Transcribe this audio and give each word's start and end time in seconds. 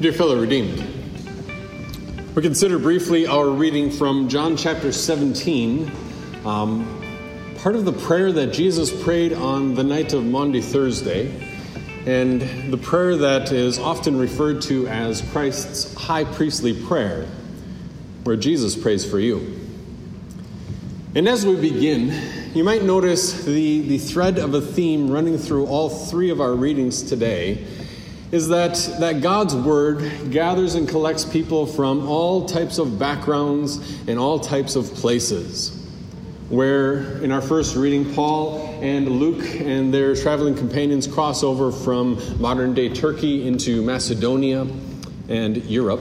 Dear 0.00 0.12
fellow 0.12 0.40
redeemed, 0.40 0.82
we 2.34 2.42
consider 2.42 2.78
briefly 2.78 3.26
our 3.26 3.48
reading 3.48 3.90
from 3.90 4.28
John 4.28 4.56
chapter 4.56 4.90
17, 4.90 5.92
um, 6.44 7.54
part 7.58 7.76
of 7.76 7.84
the 7.84 7.92
prayer 7.92 8.32
that 8.32 8.52
Jesus 8.52 8.90
prayed 9.04 9.32
on 9.32 9.74
the 9.74 9.84
night 9.84 10.12
of 10.12 10.24
Maundy 10.24 10.60
Thursday, 10.60 11.30
and 12.04 12.72
the 12.72 12.78
prayer 12.78 13.16
that 13.16 13.52
is 13.52 13.78
often 13.78 14.18
referred 14.18 14.62
to 14.62 14.88
as 14.88 15.20
Christ's 15.30 15.94
high 15.94 16.24
priestly 16.24 16.72
prayer, 16.72 17.26
where 18.24 18.36
Jesus 18.36 18.74
prays 18.74 19.08
for 19.08 19.20
you. 19.20 19.60
And 21.14 21.28
as 21.28 21.46
we 21.46 21.54
begin, 21.54 22.54
you 22.54 22.64
might 22.64 22.82
notice 22.82 23.44
the, 23.44 23.82
the 23.82 23.98
thread 23.98 24.38
of 24.38 24.54
a 24.54 24.60
theme 24.60 25.10
running 25.10 25.38
through 25.38 25.66
all 25.66 25.90
three 25.90 26.30
of 26.30 26.40
our 26.40 26.54
readings 26.54 27.02
today 27.02 27.66
is 28.32 28.48
that, 28.48 28.74
that 28.98 29.20
God's 29.20 29.54
Word 29.54 30.30
gathers 30.30 30.74
and 30.74 30.88
collects 30.88 31.22
people 31.22 31.66
from 31.66 32.08
all 32.08 32.46
types 32.46 32.78
of 32.78 32.98
backgrounds 32.98 34.00
and 34.08 34.18
all 34.18 34.40
types 34.40 34.74
of 34.74 34.86
places. 34.94 35.78
Where 36.48 37.18
in 37.22 37.30
our 37.30 37.42
first 37.42 37.76
reading, 37.76 38.14
Paul 38.14 38.58
and 38.80 39.06
Luke 39.06 39.44
and 39.60 39.92
their 39.92 40.16
traveling 40.16 40.54
companions 40.54 41.06
cross 41.06 41.42
over 41.42 41.70
from 41.70 42.18
modern 42.40 42.72
day 42.72 42.88
Turkey 42.88 43.46
into 43.46 43.82
Macedonia 43.82 44.66
and 45.28 45.58
Europe. 45.64 46.00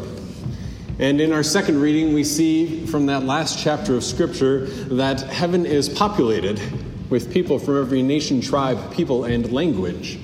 And 0.99 1.19
in 1.19 1.33
our 1.33 1.43
second 1.43 1.81
reading, 1.81 2.13
we 2.13 2.23
see 2.23 2.85
from 2.85 3.07
that 3.07 3.23
last 3.23 3.59
chapter 3.59 3.95
of 3.95 4.05
Scripture 4.05 4.67
that 4.67 5.19
heaven 5.19 5.65
is 5.65 5.89
populated 5.89 6.61
with 7.09 7.31
people 7.33 7.59
from 7.59 7.77
every 7.77 8.01
nation, 8.01 8.39
tribe, 8.39 8.93
people, 8.93 9.25
and 9.25 9.51
language 9.51 10.17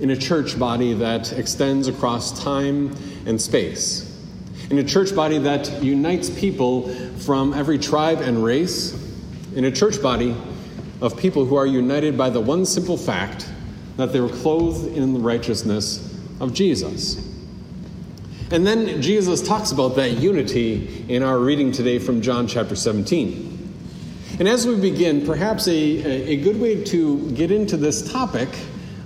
in 0.00 0.10
a 0.10 0.16
church 0.16 0.58
body 0.58 0.92
that 0.94 1.32
extends 1.32 1.88
across 1.88 2.42
time 2.42 2.96
and 3.26 3.40
space, 3.40 4.10
in 4.70 4.78
a 4.78 4.84
church 4.84 5.14
body 5.14 5.38
that 5.38 5.82
unites 5.82 6.30
people 6.30 6.88
from 7.18 7.54
every 7.54 7.78
tribe 7.78 8.20
and 8.20 8.42
race, 8.42 9.00
in 9.54 9.66
a 9.66 9.70
church 9.70 10.02
body 10.02 10.36
of 11.00 11.16
people 11.16 11.44
who 11.44 11.54
are 11.54 11.66
united 11.66 12.16
by 12.16 12.30
the 12.30 12.40
one 12.40 12.66
simple 12.66 12.96
fact 12.96 13.48
that 13.96 14.12
they 14.12 14.20
were 14.20 14.28
clothed 14.28 14.96
in 14.96 15.14
the 15.14 15.20
righteousness 15.20 16.18
of 16.40 16.52
Jesus. 16.52 17.16
And 18.50 18.66
then 18.66 19.00
Jesus 19.00 19.40
talks 19.40 19.72
about 19.72 19.96
that 19.96 20.12
unity 20.18 21.04
in 21.08 21.22
our 21.22 21.38
reading 21.38 21.72
today 21.72 21.98
from 21.98 22.20
John 22.20 22.46
chapter 22.46 22.76
17. 22.76 23.54
And 24.38 24.48
as 24.48 24.66
we 24.66 24.76
begin, 24.80 25.24
perhaps 25.24 25.68
a, 25.68 25.72
a 25.72 26.36
good 26.36 26.60
way 26.60 26.82
to 26.84 27.30
get 27.32 27.50
into 27.50 27.76
this 27.76 28.10
topic 28.10 28.48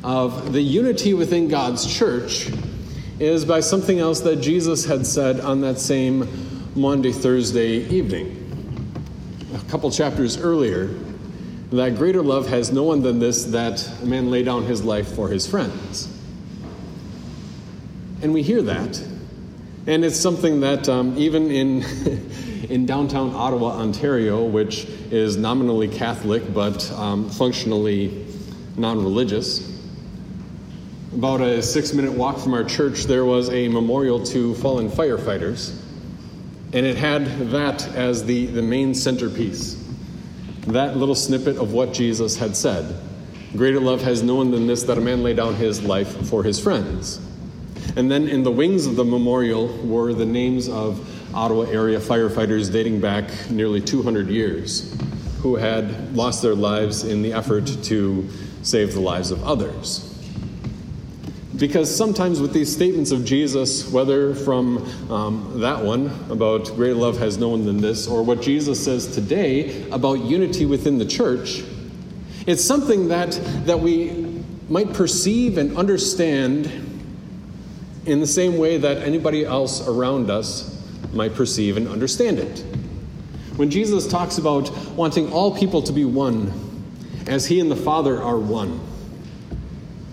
of 0.09 0.55
the 0.55 0.63
unity 0.63 1.13
within 1.13 1.49
God's 1.49 1.87
church 1.87 2.51
is 3.21 3.45
by 3.45 3.61
something 3.61 3.99
else 3.99 4.21
that 4.21 4.37
Jesus 4.37 4.87
had 4.87 5.07
said 5.07 5.39
on 5.41 5.61
that 5.61 5.79
same 5.79 6.27
Maundy, 6.75 7.13
Thursday 7.13 7.81
evening. 7.91 8.35
A 9.55 9.71
couple 9.71 9.91
chapters 9.91 10.39
earlier, 10.39 10.87
that 11.73 11.97
greater 11.97 12.23
love 12.23 12.49
has 12.49 12.73
no 12.73 12.85
one 12.85 13.03
than 13.03 13.19
this 13.19 13.45
that 13.45 13.87
a 14.01 14.07
man 14.07 14.31
lay 14.31 14.43
down 14.43 14.65
his 14.65 14.83
life 14.83 15.15
for 15.15 15.29
his 15.29 15.47
friends. 15.47 16.09
And 18.23 18.33
we 18.33 18.43
hear 18.43 18.63
that. 18.63 19.07
And 19.87 20.07
it's 20.07 20.19
something 20.19 20.61
that 20.61 20.89
um, 20.89 21.19
even 21.19 21.51
in, 21.51 21.83
in 22.71 22.87
downtown 22.87 23.35
Ottawa, 23.35 23.73
Ontario, 23.73 24.43
which 24.43 24.87
is 25.11 25.37
nominally 25.37 25.89
Catholic 25.89 26.55
but 26.55 26.91
um, 26.93 27.29
functionally 27.29 28.25
non 28.79 29.05
religious, 29.05 29.78
about 31.19 31.41
a 31.41 31.61
six 31.61 31.93
minute 31.93 32.13
walk 32.13 32.39
from 32.39 32.55
our 32.55 32.63
church, 32.63 33.03
there 33.07 33.25
was 33.25 33.51
a 33.51 33.67
memorial 33.67 34.23
to 34.23 34.55
fallen 34.55 34.89
firefighters, 34.89 35.77
and 36.73 36.87
it 36.87 36.97
had 36.97 37.27
that 37.51 37.85
as 37.89 38.25
the, 38.25 38.47
the 38.47 38.63
main 38.63 38.95
centerpiece. 38.95 39.85
That 40.69 40.97
little 40.97 41.17
snippet 41.17 41.57
of 41.57 41.73
what 41.73 41.93
Jesus 41.93 42.37
had 42.37 42.55
said. 42.55 42.95
Greater 43.57 43.81
love 43.81 44.01
has 44.03 44.23
no 44.23 44.37
one 44.37 44.53
than 44.53 44.69
this 44.69 44.85
that 44.85 44.97
a 44.97 45.01
man 45.01 45.25
lay 45.25 45.35
down 45.35 45.57
his 45.57 45.83
life 45.83 46.29
for 46.29 46.45
his 46.45 46.61
friends. 46.61 47.21
And 47.97 48.09
then 48.09 48.29
in 48.29 48.45
the 48.45 48.53
wings 48.53 48.87
of 48.87 48.95
the 48.95 49.05
memorial 49.05 49.77
were 49.79 50.15
the 50.15 50.27
names 50.27 50.69
of 50.69 51.05
Ottawa 51.35 51.63
area 51.63 51.99
firefighters 51.99 52.71
dating 52.71 53.01
back 53.01 53.29
nearly 53.51 53.81
200 53.81 54.29
years 54.29 54.97
who 55.41 55.57
had 55.57 56.15
lost 56.15 56.43
their 56.43 56.55
lives 56.55 57.03
in 57.03 57.23
the 57.23 57.33
effort 57.33 57.67
to 57.85 58.29
save 58.63 58.95
the 58.95 59.01
lives 59.01 59.33
of 59.33 59.43
others. 59.43 60.15
Because 61.59 61.95
sometimes 61.95 62.41
with 62.41 62.53
these 62.53 62.73
statements 62.73 63.11
of 63.11 63.25
Jesus, 63.25 63.91
whether 63.91 64.33
from 64.33 64.79
um, 65.11 65.61
that 65.61 65.83
one 65.83 66.07
about 66.31 66.67
greater 66.77 66.95
love 66.95 67.19
has 67.19 67.37
no 67.37 67.49
one 67.49 67.65
than 67.65 67.79
this, 67.79 68.07
or 68.07 68.23
what 68.23 68.41
Jesus 68.41 68.83
says 68.83 69.13
today 69.13 69.89
about 69.91 70.21
unity 70.21 70.67
within 70.67 70.99
the 70.99 71.05
church, 71.05 71.65
it's 72.47 72.65
something 72.65 73.09
that, 73.09 73.33
that 73.67 73.81
we 73.81 74.43
might 74.69 74.93
perceive 74.93 75.59
and 75.59 75.77
understand 75.77 76.67
in 78.07 78.21
the 78.21 78.27
same 78.27 78.57
way 78.57 78.79
that 78.79 78.99
anybody 78.99 79.45
else 79.45 79.87
around 79.87 80.31
us 80.31 80.81
might 81.13 81.35
perceive 81.35 81.77
and 81.77 81.89
understand 81.89 82.39
it. 82.39 82.61
When 83.57 83.71
Jesus 83.71 84.07
talks 84.07 84.39
about 84.39 84.71
wanting 84.91 85.33
all 85.33 85.57
people 85.57 85.83
to 85.83 85.93
be 85.93 86.05
one, 86.05 86.53
as 87.27 87.47
he 87.47 87.59
and 87.59 87.69
the 87.69 87.77
Father 87.77 88.23
are 88.23 88.39
one, 88.39 88.81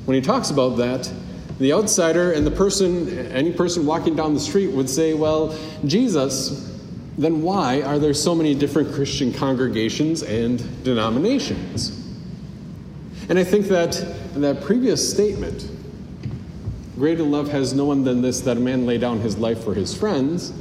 when 0.05 0.15
he 0.15 0.21
talks 0.21 0.49
about 0.49 0.77
that, 0.77 1.11
the 1.59 1.71
outsider 1.73 2.33
and 2.33 2.45
the 2.45 2.51
person, 2.51 3.07
any 3.29 3.51
person 3.51 3.85
walking 3.85 4.15
down 4.15 4.33
the 4.33 4.39
street 4.39 4.67
would 4.67 4.89
say, 4.89 5.13
Well, 5.13 5.57
Jesus, 5.85 6.71
then 7.17 7.41
why 7.41 7.81
are 7.81 7.97
there 7.97 8.13
so 8.13 8.35
many 8.35 8.53
different 8.53 8.93
Christian 8.93 9.31
congregations 9.31 10.21
and 10.23 10.83
denominations? 10.83 12.01
And 13.29 13.39
I 13.39 13.43
think 13.43 13.67
that 13.67 13.93
that 14.35 14.61
previous 14.63 15.09
statement, 15.09 15.69
greater 16.97 17.23
love 17.23 17.47
has 17.49 17.73
no 17.73 17.85
one 17.85 18.03
than 18.03 18.21
this 18.21 18.41
that 18.41 18.57
a 18.57 18.59
man 18.59 18.85
lay 18.85 18.97
down 18.97 19.19
his 19.21 19.37
life 19.37 19.63
for 19.63 19.73
his 19.73 19.95
friends, 19.95 20.53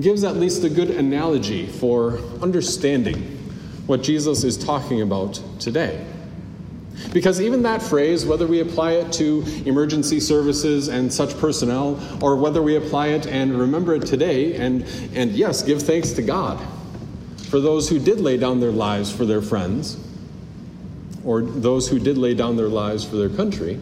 gives 0.00 0.22
at 0.22 0.36
least 0.36 0.64
a 0.64 0.68
good 0.68 0.90
analogy 0.90 1.66
for 1.66 2.18
understanding 2.42 3.16
what 3.86 4.02
Jesus 4.02 4.44
is 4.44 4.56
talking 4.56 5.02
about 5.02 5.40
today. 5.58 6.04
Because 7.12 7.40
even 7.40 7.62
that 7.62 7.82
phrase, 7.82 8.24
whether 8.24 8.46
we 8.46 8.60
apply 8.60 8.92
it 8.92 9.12
to 9.14 9.44
emergency 9.66 10.20
services 10.20 10.88
and 10.88 11.12
such 11.12 11.38
personnel, 11.38 12.00
or 12.22 12.36
whether 12.36 12.62
we 12.62 12.76
apply 12.76 13.08
it 13.08 13.26
and 13.26 13.58
remember 13.58 13.94
it 13.94 14.06
today, 14.06 14.56
and, 14.56 14.84
and 15.14 15.32
yes, 15.32 15.62
give 15.62 15.82
thanks 15.82 16.12
to 16.12 16.22
God 16.22 16.60
for 17.54 17.60
those 17.60 17.88
who 17.88 17.98
did 17.98 18.20
lay 18.20 18.36
down 18.36 18.58
their 18.58 18.72
lives 18.72 19.12
for 19.12 19.24
their 19.24 19.40
friends, 19.40 19.96
or 21.24 21.42
those 21.42 21.88
who 21.88 21.98
did 21.98 22.18
lay 22.18 22.34
down 22.34 22.56
their 22.56 22.68
lives 22.68 23.04
for 23.04 23.16
their 23.16 23.28
country, 23.28 23.78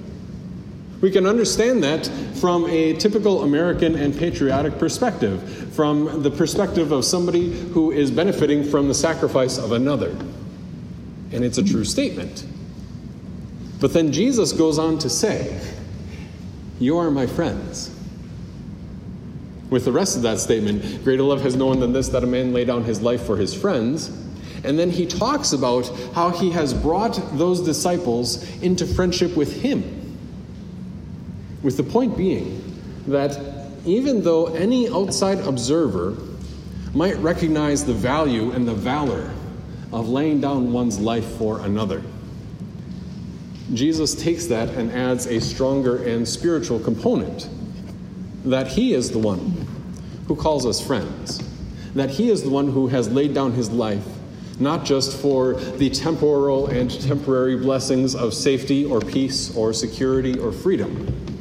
we 1.01 1.11
can 1.11 1.27
understand 1.27 1.83
that 1.83 2.07
from 2.37 2.67
a 2.67 2.93
typical 2.95 3.43
American 3.43 3.97
and 3.97 4.17
patriotic 4.17 4.79
perspective, 4.79 5.75
from 5.75 6.23
the 6.23 6.31
perspective 6.31 6.93
of 6.93 7.05
somebody 7.05 7.51
who 7.71 7.91
is 7.91 8.11
benefiting 8.11 8.63
from 8.63 8.89
the 8.89 8.95
sacrifice 8.95 9.59
of 9.59 9.73
another. 9.73 10.11
And 11.33 11.43
it's 11.43 11.59
a 11.59 11.65
true 11.65 11.85
statement. 11.85 12.45
But 13.83 13.93
then 13.93 14.13
Jesus 14.13 14.53
goes 14.53 14.79
on 14.79 14.99
to 15.01 15.11
say, 15.11 15.61
You 16.79 16.99
are 16.99 17.11
my 17.11 17.27
friends. 17.27 17.91
With 19.71 19.85
the 19.85 19.91
rest 19.91 20.15
of 20.15 20.23
that 20.23 20.39
statement, 20.39 21.03
greater 21.03 21.25
love 21.25 21.43
has 21.43 21.57
no 21.57 21.67
one 21.67 21.81
than 21.81 21.93
this 21.93 22.09
that 22.11 22.23
a 22.23 22.27
man 22.27 22.53
lay 22.53 22.65
down 22.65 22.85
his 22.85 23.03
life 23.03 23.25
for 23.25 23.37
his 23.37 23.53
friends. 23.53 24.07
And 24.63 24.79
then 24.79 24.89
he 24.89 25.05
talks 25.05 25.53
about 25.53 25.89
how 26.15 26.31
he 26.31 26.53
has 26.53 26.73
brought 26.73 27.21
those 27.33 27.61
disciples 27.61 28.49
into 28.63 28.87
friendship 28.87 29.37
with 29.37 29.61
him. 29.61 30.17
With 31.65 31.77
the 31.77 31.83
point 31.83 32.17
being 32.17 32.63
that 33.09 33.37
even 33.85 34.23
though 34.23 34.47
any 34.55 34.91
outside 34.91 35.41
observer 35.41 36.17
might 36.95 37.17
recognize 37.17 37.85
the 37.85 37.95
value 37.95 38.53
and 38.53 38.69
the 38.69 38.75
valor 38.75 39.29
of 39.93 40.09
laying 40.09 40.41
down 40.41 40.73
one's 40.73 41.01
life 41.01 41.27
for 41.37 41.59
another, 41.63 42.01
Jesus 43.75 44.15
takes 44.15 44.47
that 44.47 44.69
and 44.71 44.91
adds 44.93 45.27
a 45.27 45.41
stronger 45.41 46.03
and 46.05 46.29
spiritual 46.29 46.79
component 46.79 47.49
that 48.45 48.67
He 48.67 48.93
is 48.93 49.11
the 49.11 49.19
one 49.19 49.67
who 50.27 50.37
calls 50.37 50.67
us 50.67 50.85
friends, 50.85 51.43
that 51.95 52.11
He 52.11 52.31
is 52.31 52.43
the 52.43 52.51
one 52.51 52.69
who 52.71 52.89
has 52.89 53.09
laid 53.09 53.35
down 53.35 53.53
His 53.53 53.71
life, 53.71 54.07
not 54.61 54.85
just 54.85 55.17
for 55.17 55.55
the 55.55 55.89
temporal 55.89 56.67
and 56.67 56.91
temporary 57.03 57.57
blessings 57.57 58.15
of 58.15 58.35
safety 58.35 58.85
or 58.85 59.01
peace 59.01 59.57
or 59.57 59.73
security 59.73 60.39
or 60.39 60.53
freedom, 60.53 61.39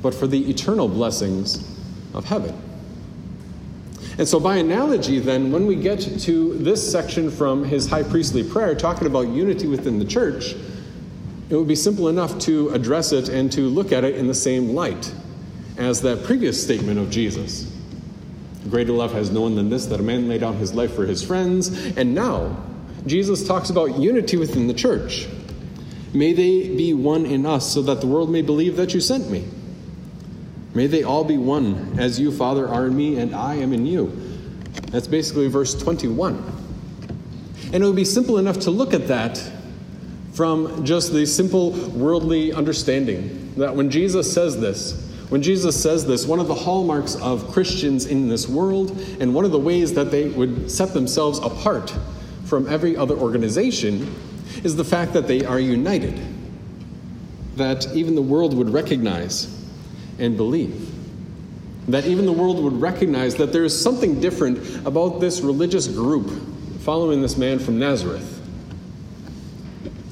but 0.00 0.14
for 0.14 0.26
the 0.26 0.48
eternal 0.48 0.88
blessings 0.88 1.78
of 2.14 2.24
heaven. 2.24 2.58
And 4.16 4.28
so, 4.28 4.38
by 4.38 4.56
analogy, 4.56 5.18
then, 5.18 5.50
when 5.50 5.66
we 5.66 5.74
get 5.74 6.00
to 6.00 6.54
this 6.54 6.90
section 6.90 7.30
from 7.30 7.64
his 7.64 7.88
high 7.88 8.04
priestly 8.04 8.44
prayer 8.44 8.74
talking 8.74 9.08
about 9.08 9.28
unity 9.28 9.66
within 9.66 9.98
the 9.98 10.04
church, 10.04 10.54
it 11.50 11.56
would 11.56 11.68
be 11.68 11.76
simple 11.76 12.08
enough 12.08 12.38
to 12.40 12.70
address 12.70 13.12
it 13.12 13.28
and 13.28 13.52
to 13.52 13.62
look 13.62 13.92
at 13.92 14.04
it 14.04 14.16
in 14.16 14.26
the 14.26 14.34
same 14.34 14.74
light. 14.74 15.12
as 15.76 16.02
that 16.02 16.24
previous 16.24 16.62
statement 16.62 16.98
of 16.98 17.10
Jesus. 17.10 17.70
Greater 18.70 18.92
love 18.92 19.12
has 19.12 19.30
no 19.30 19.42
one 19.42 19.56
than 19.56 19.68
this, 19.68 19.86
that 19.86 20.00
a 20.00 20.02
man 20.02 20.28
lay 20.28 20.38
down 20.38 20.56
his 20.56 20.72
life 20.72 20.94
for 20.94 21.04
his 21.04 21.22
friends. 21.22 21.68
And 21.96 22.14
now, 22.14 22.64
Jesus 23.06 23.46
talks 23.46 23.70
about 23.70 23.98
unity 23.98 24.36
within 24.36 24.66
the 24.66 24.74
church. 24.74 25.28
May 26.14 26.32
they 26.32 26.74
be 26.74 26.94
one 26.94 27.26
in 27.26 27.44
us, 27.44 27.72
so 27.72 27.82
that 27.82 28.00
the 28.00 28.06
world 28.06 28.30
may 28.30 28.42
believe 28.42 28.76
that 28.76 28.94
you 28.94 29.00
sent 29.00 29.30
me. 29.30 29.44
May 30.74 30.86
they 30.86 31.02
all 31.02 31.24
be 31.24 31.36
one, 31.36 31.96
as 31.98 32.18
you, 32.18 32.32
Father, 32.32 32.68
are 32.68 32.86
in 32.86 32.96
me, 32.96 33.18
and 33.18 33.34
I 33.34 33.56
am 33.56 33.72
in 33.72 33.84
you. 33.84 34.12
That's 34.90 35.06
basically 35.06 35.48
verse 35.48 35.74
21. 35.74 36.52
And 37.72 37.82
it 37.82 37.86
would 37.86 37.96
be 37.96 38.04
simple 38.04 38.38
enough 38.38 38.60
to 38.60 38.70
look 38.70 38.94
at 38.94 39.08
that 39.08 39.42
from 40.34 40.84
just 40.84 41.12
the 41.12 41.24
simple 41.24 41.70
worldly 41.90 42.52
understanding 42.52 43.54
that 43.56 43.74
when 43.74 43.88
Jesus 43.88 44.30
says 44.30 44.60
this, 44.60 45.00
when 45.28 45.42
Jesus 45.42 45.80
says 45.80 46.04
this, 46.04 46.26
one 46.26 46.40
of 46.40 46.48
the 46.48 46.54
hallmarks 46.54 47.14
of 47.16 47.50
Christians 47.52 48.06
in 48.06 48.28
this 48.28 48.48
world, 48.48 48.90
and 49.20 49.32
one 49.32 49.44
of 49.44 49.52
the 49.52 49.58
ways 49.58 49.94
that 49.94 50.10
they 50.10 50.28
would 50.28 50.70
set 50.70 50.92
themselves 50.92 51.38
apart 51.38 51.96
from 52.44 52.68
every 52.68 52.96
other 52.96 53.16
organization, 53.16 54.12
is 54.64 54.76
the 54.76 54.84
fact 54.84 55.12
that 55.12 55.26
they 55.28 55.44
are 55.44 55.60
united. 55.60 56.20
That 57.56 57.86
even 57.94 58.16
the 58.16 58.22
world 58.22 58.56
would 58.56 58.70
recognize 58.70 59.64
and 60.18 60.36
believe. 60.36 60.92
That 61.88 62.06
even 62.06 62.26
the 62.26 62.32
world 62.32 62.62
would 62.62 62.80
recognize 62.80 63.36
that 63.36 63.52
there 63.52 63.64
is 63.64 63.80
something 63.80 64.20
different 64.20 64.86
about 64.86 65.20
this 65.20 65.40
religious 65.40 65.86
group 65.86 66.28
following 66.80 67.22
this 67.22 67.36
man 67.36 67.58
from 67.60 67.78
Nazareth. 67.78 68.33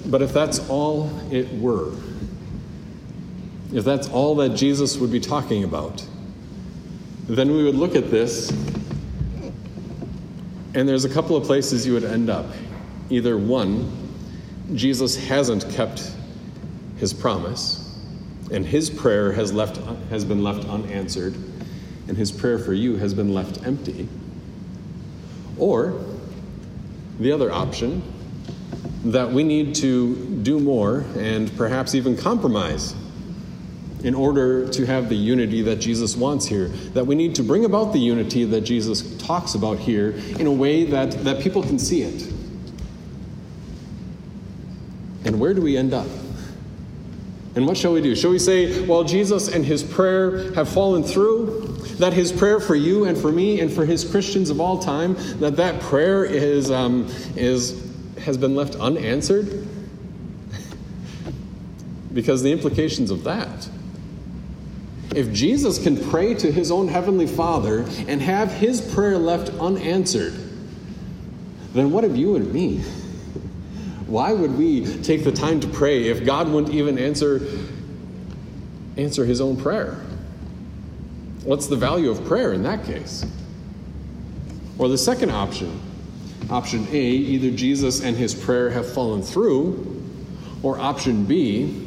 But 0.06 0.22
if 0.22 0.32
that's 0.32 0.68
all 0.68 1.10
it 1.30 1.52
were, 1.60 1.92
if 3.72 3.84
that's 3.84 4.08
all 4.08 4.34
that 4.36 4.50
Jesus 4.50 4.98
would 4.98 5.10
be 5.10 5.20
talking 5.20 5.64
about, 5.64 6.04
then 7.28 7.52
we 7.52 7.64
would 7.64 7.76
look 7.76 7.94
at 7.94 8.10
this, 8.10 8.50
and 10.74 10.88
there's 10.88 11.04
a 11.04 11.08
couple 11.08 11.36
of 11.36 11.44
places 11.44 11.86
you 11.86 11.92
would 11.92 12.04
end 12.04 12.28
up. 12.28 12.46
Either 13.10 13.38
one, 13.38 13.90
Jesus 14.74 15.16
hasn't 15.16 15.70
kept 15.70 16.10
his 16.98 17.12
promise, 17.12 17.98
and 18.50 18.66
his 18.66 18.90
prayer 18.90 19.32
has, 19.32 19.52
left, 19.52 19.76
has 20.10 20.24
been 20.24 20.42
left 20.42 20.68
unanswered, 20.68 21.34
and 22.08 22.16
his 22.16 22.32
prayer 22.32 22.58
for 22.58 22.74
you 22.74 22.96
has 22.96 23.14
been 23.14 23.32
left 23.32 23.64
empty. 23.66 24.08
Or 25.58 26.04
the 27.20 27.32
other 27.32 27.52
option, 27.52 28.02
that 29.04 29.30
we 29.30 29.42
need 29.42 29.74
to 29.76 30.14
do 30.42 30.60
more 30.60 31.04
and 31.16 31.54
perhaps 31.56 31.94
even 31.94 32.16
compromise 32.16 32.94
in 34.04 34.14
order 34.14 34.68
to 34.68 34.84
have 34.84 35.08
the 35.08 35.14
unity 35.14 35.62
that 35.62 35.76
Jesus 35.76 36.16
wants 36.16 36.46
here. 36.46 36.68
That 36.94 37.06
we 37.06 37.14
need 37.14 37.34
to 37.36 37.42
bring 37.42 37.64
about 37.64 37.92
the 37.92 37.98
unity 37.98 38.44
that 38.44 38.62
Jesus 38.62 39.16
talks 39.18 39.54
about 39.54 39.78
here 39.78 40.10
in 40.38 40.46
a 40.46 40.52
way 40.52 40.84
that, 40.86 41.12
that 41.24 41.40
people 41.40 41.62
can 41.62 41.78
see 41.78 42.02
it. 42.02 42.32
And 45.24 45.38
where 45.38 45.54
do 45.54 45.62
we 45.62 45.76
end 45.76 45.94
up? 45.94 46.06
And 47.54 47.66
what 47.66 47.76
shall 47.76 47.92
we 47.92 48.00
do? 48.00 48.16
Shall 48.16 48.30
we 48.30 48.38
say, 48.38 48.84
well, 48.86 49.04
Jesus 49.04 49.48
and 49.48 49.64
his 49.64 49.82
prayer 49.82 50.52
have 50.54 50.68
fallen 50.68 51.02
through? 51.02 51.68
That 51.98 52.12
his 52.12 52.32
prayer 52.32 52.58
for 52.58 52.74
you 52.74 53.04
and 53.04 53.16
for 53.16 53.30
me 53.30 53.60
and 53.60 53.70
for 53.70 53.84
his 53.84 54.10
Christians 54.10 54.48
of 54.48 54.60
all 54.60 54.78
time, 54.78 55.14
that 55.38 55.56
that 55.56 55.80
prayer 55.82 56.24
is, 56.24 56.70
um, 56.70 57.06
is, 57.36 57.91
has 58.24 58.36
been 58.36 58.54
left 58.54 58.74
unanswered? 58.76 59.68
because 62.12 62.42
the 62.42 62.52
implications 62.52 63.10
of 63.10 63.24
that 63.24 63.68
if 65.14 65.32
Jesus 65.32 65.82
can 65.82 65.96
pray 66.10 66.34
to 66.34 66.50
his 66.50 66.70
own 66.70 66.88
heavenly 66.88 67.26
Father 67.26 67.84
and 68.08 68.20
have 68.22 68.50
his 68.50 68.80
prayer 68.80 69.18
left 69.18 69.50
unanswered, 69.60 70.32
then 71.74 71.90
what 71.90 72.04
of 72.04 72.16
you 72.16 72.36
and 72.36 72.52
me? 72.52 72.78
Why 74.06 74.32
would 74.32 74.56
we 74.56 74.84
take 75.02 75.24
the 75.24 75.32
time 75.32 75.60
to 75.60 75.68
pray 75.68 76.08
if 76.08 76.24
God 76.24 76.48
wouldn't 76.48 76.74
even 76.74 76.98
answer 76.98 77.40
answer 78.96 79.24
his 79.24 79.40
own 79.40 79.56
prayer? 79.56 79.94
What's 81.44 81.66
the 81.66 81.76
value 81.76 82.10
of 82.10 82.24
prayer 82.26 82.52
in 82.52 82.62
that 82.62 82.84
case? 82.84 83.24
Or 84.78 84.88
the 84.88 84.98
second 84.98 85.30
option, 85.30 85.80
option 86.50 86.86
A, 86.90 87.00
either 87.00 87.50
Jesus 87.50 88.02
and 88.02 88.16
his 88.16 88.34
prayer 88.34 88.70
have 88.70 88.92
fallen 88.92 89.22
through, 89.22 90.02
or 90.62 90.78
option 90.78 91.24
B, 91.24 91.86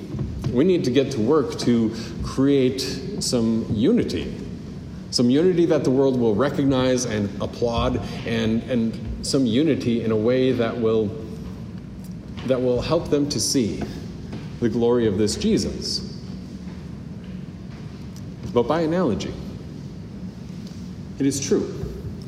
we 0.51 0.63
need 0.63 0.83
to 0.85 0.91
get 0.91 1.11
to 1.11 1.21
work 1.21 1.57
to 1.59 1.95
create 2.23 2.81
some 3.19 3.65
unity. 3.69 4.35
Some 5.11 5.29
unity 5.29 5.65
that 5.67 5.83
the 5.83 5.91
world 5.91 6.19
will 6.19 6.35
recognize 6.35 7.05
and 7.05 7.29
applaud, 7.41 8.01
and, 8.25 8.63
and 8.63 9.25
some 9.25 9.45
unity 9.45 10.03
in 10.03 10.11
a 10.11 10.15
way 10.15 10.51
that 10.51 10.77
will, 10.77 11.09
that 12.47 12.61
will 12.61 12.81
help 12.81 13.09
them 13.09 13.29
to 13.29 13.39
see 13.39 13.81
the 14.59 14.69
glory 14.69 15.07
of 15.07 15.17
this 15.17 15.35
Jesus. 15.35 16.21
But 18.53 18.63
by 18.63 18.81
analogy, 18.81 19.33
it 21.19 21.25
is 21.25 21.39
true. 21.39 21.84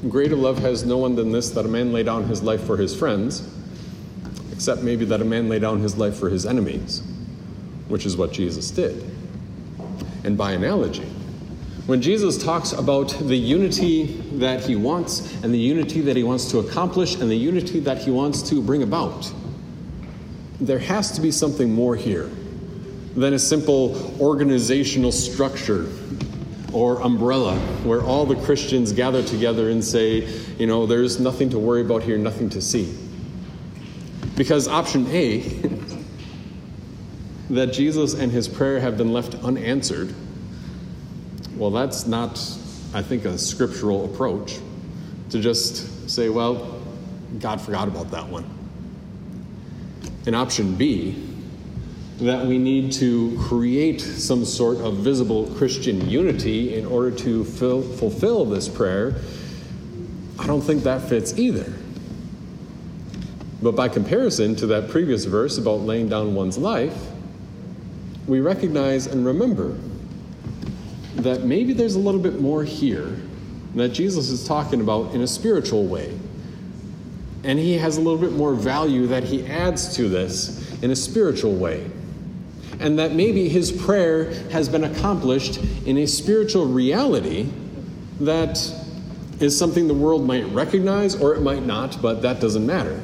Greater 0.10 0.36
love 0.36 0.60
has 0.60 0.86
no 0.86 0.98
one 0.98 1.16
than 1.16 1.32
this 1.32 1.50
that 1.52 1.66
a 1.66 1.68
man 1.68 1.92
lay 1.92 2.04
down 2.04 2.26
his 2.26 2.44
life 2.44 2.64
for 2.64 2.78
his 2.78 2.96
friends, 2.96 3.48
except 4.52 4.82
maybe 4.82 5.06
that 5.06 5.22
a 5.22 5.26
man 5.26 5.50
lay 5.50 5.60
down 5.60 5.80
his 5.80 5.98
life 5.98 6.16
for 6.16 6.30
his 6.30 6.46
enemies, 6.46 7.02
which 7.88 8.06
is 8.06 8.16
what 8.16 8.32
Jesus 8.32 8.72
did. 8.72 9.04
And 10.24 10.38
by 10.38 10.52
analogy, 10.52 11.06
when 11.88 12.02
Jesus 12.02 12.42
talks 12.42 12.74
about 12.74 13.10
the 13.20 13.36
unity 13.36 14.06
that 14.34 14.60
he 14.62 14.76
wants 14.76 15.42
and 15.44 15.54
the 15.54 15.58
unity 15.58 16.02
that 16.02 16.16
he 16.16 16.24
wants 16.24 16.52
to 16.52 16.60
accomplish 16.60 17.16
and 17.16 17.32
the 17.32 17.36
unity 17.36 17.80
that 17.80 17.98
he 17.98 18.12
wants 18.12 18.42
to 18.50 18.62
bring 18.62 18.84
about, 18.84 19.32
there 20.60 20.80
has 20.80 21.12
to 21.14 21.22
be 21.22 21.32
something 21.32 21.74
more 21.74 21.96
here 21.96 22.30
than 23.16 23.34
a 23.34 23.40
simple 23.40 24.16
organizational 24.22 25.12
structure 25.12 25.88
or 26.74 27.02
umbrella 27.02 27.58
where 27.84 28.02
all 28.02 28.26
the 28.26 28.36
Christians 28.36 28.92
gather 28.92 29.24
together 29.24 29.70
and 29.70 29.84
say, 29.84 30.28
you 30.58 30.68
know, 30.68 30.86
there's 30.86 31.20
nothing 31.20 31.50
to 31.50 31.60
worry 31.60 31.82
about 31.82 32.04
here, 32.04 32.18
nothing 32.18 32.50
to 32.50 32.62
see. 32.62 32.96
Because 34.36 34.68
option 34.68 35.08
A, 35.08 35.40
that 37.50 37.74
Jesus 37.74 38.14
and 38.14 38.32
his 38.32 38.48
prayer 38.48 38.80
have 38.80 38.98
been 38.98 39.14
left 39.14 39.36
unanswered, 39.44 40.14
well, 41.56 41.72
that's 41.72 42.06
not, 42.06 42.38
I 42.94 43.02
think, 43.02 43.26
a 43.26 43.38
scriptural 43.38 44.06
approach 44.06 44.60
to 45.30 45.40
just 45.40 46.10
say, 46.10 46.30
well, 46.30 46.82
God 47.40 47.62
forgot 47.62 47.88
about 47.88 48.12
that 48.12 48.28
one. 48.28 48.46
And 50.26 50.36
option 50.36 50.76
B, 50.76 51.27
that 52.20 52.46
we 52.46 52.58
need 52.58 52.92
to 52.94 53.38
create 53.48 54.02
some 54.02 54.44
sort 54.44 54.78
of 54.78 54.98
visible 54.98 55.46
Christian 55.56 56.10
unity 56.10 56.76
in 56.76 56.86
order 56.86 57.12
to 57.12 57.44
fill, 57.44 57.84
fulfill 57.84 58.44
this 58.44 58.68
prayer, 58.68 59.22
I 60.40 60.48
don't 60.48 60.62
think 60.62 60.84
that 60.84 61.08
fits 61.08 61.38
either. 61.38 61.72
But 63.62 63.76
by 63.76 63.90
comparison 63.90 64.56
to 64.58 64.68
that 64.68 64.90
previous 64.90 65.26
verse 65.26 65.58
about 65.58 65.82
laying 65.82 66.10
down 66.10 66.34
one's 66.34 66.58
life, 66.58 66.96
we 68.28 68.40
recognize 68.40 69.08
and 69.08 69.26
remember 69.26 69.78
that 71.18 71.44
maybe 71.44 71.74
there's 71.74 71.96
a 71.96 72.00
little 72.00 72.22
bit 72.22 72.40
more 72.40 72.64
here 72.64 73.16
that 73.76 73.90
Jesus 73.90 74.30
is 74.30 74.46
talking 74.46 74.82
about 74.82 75.14
in 75.14 75.22
a 75.22 75.28
spiritual 75.28 75.86
way. 75.86 76.18
And 77.44 77.60
he 77.60 77.78
has 77.78 77.98
a 77.98 78.02
little 78.02 78.20
bit 78.20 78.34
more 78.34 78.54
value 78.54 79.08
that 79.08 79.24
he 79.24 79.46
adds 79.46 79.96
to 79.96 80.10
this 80.10 80.82
in 80.82 80.92
a 80.92 80.96
spiritual 80.96 81.56
way. 81.56 81.90
And 82.80 83.00
that 83.00 83.14
maybe 83.14 83.50
his 83.50 83.72
prayer 83.72 84.32
has 84.50 84.70
been 84.70 84.84
accomplished 84.84 85.58
in 85.86 85.98
a 85.98 86.06
spiritual 86.06 86.68
reality 86.68 87.50
that 88.20 88.58
is 89.40 89.58
something 89.58 89.88
the 89.88 89.94
world 89.94 90.26
might 90.26 90.46
recognize 90.50 91.16
or 91.16 91.36
it 91.36 91.42
might 91.42 91.64
not, 91.64 92.02
but 92.02 92.22
that 92.22 92.40
doesn't 92.40 92.66
matter. 92.66 93.00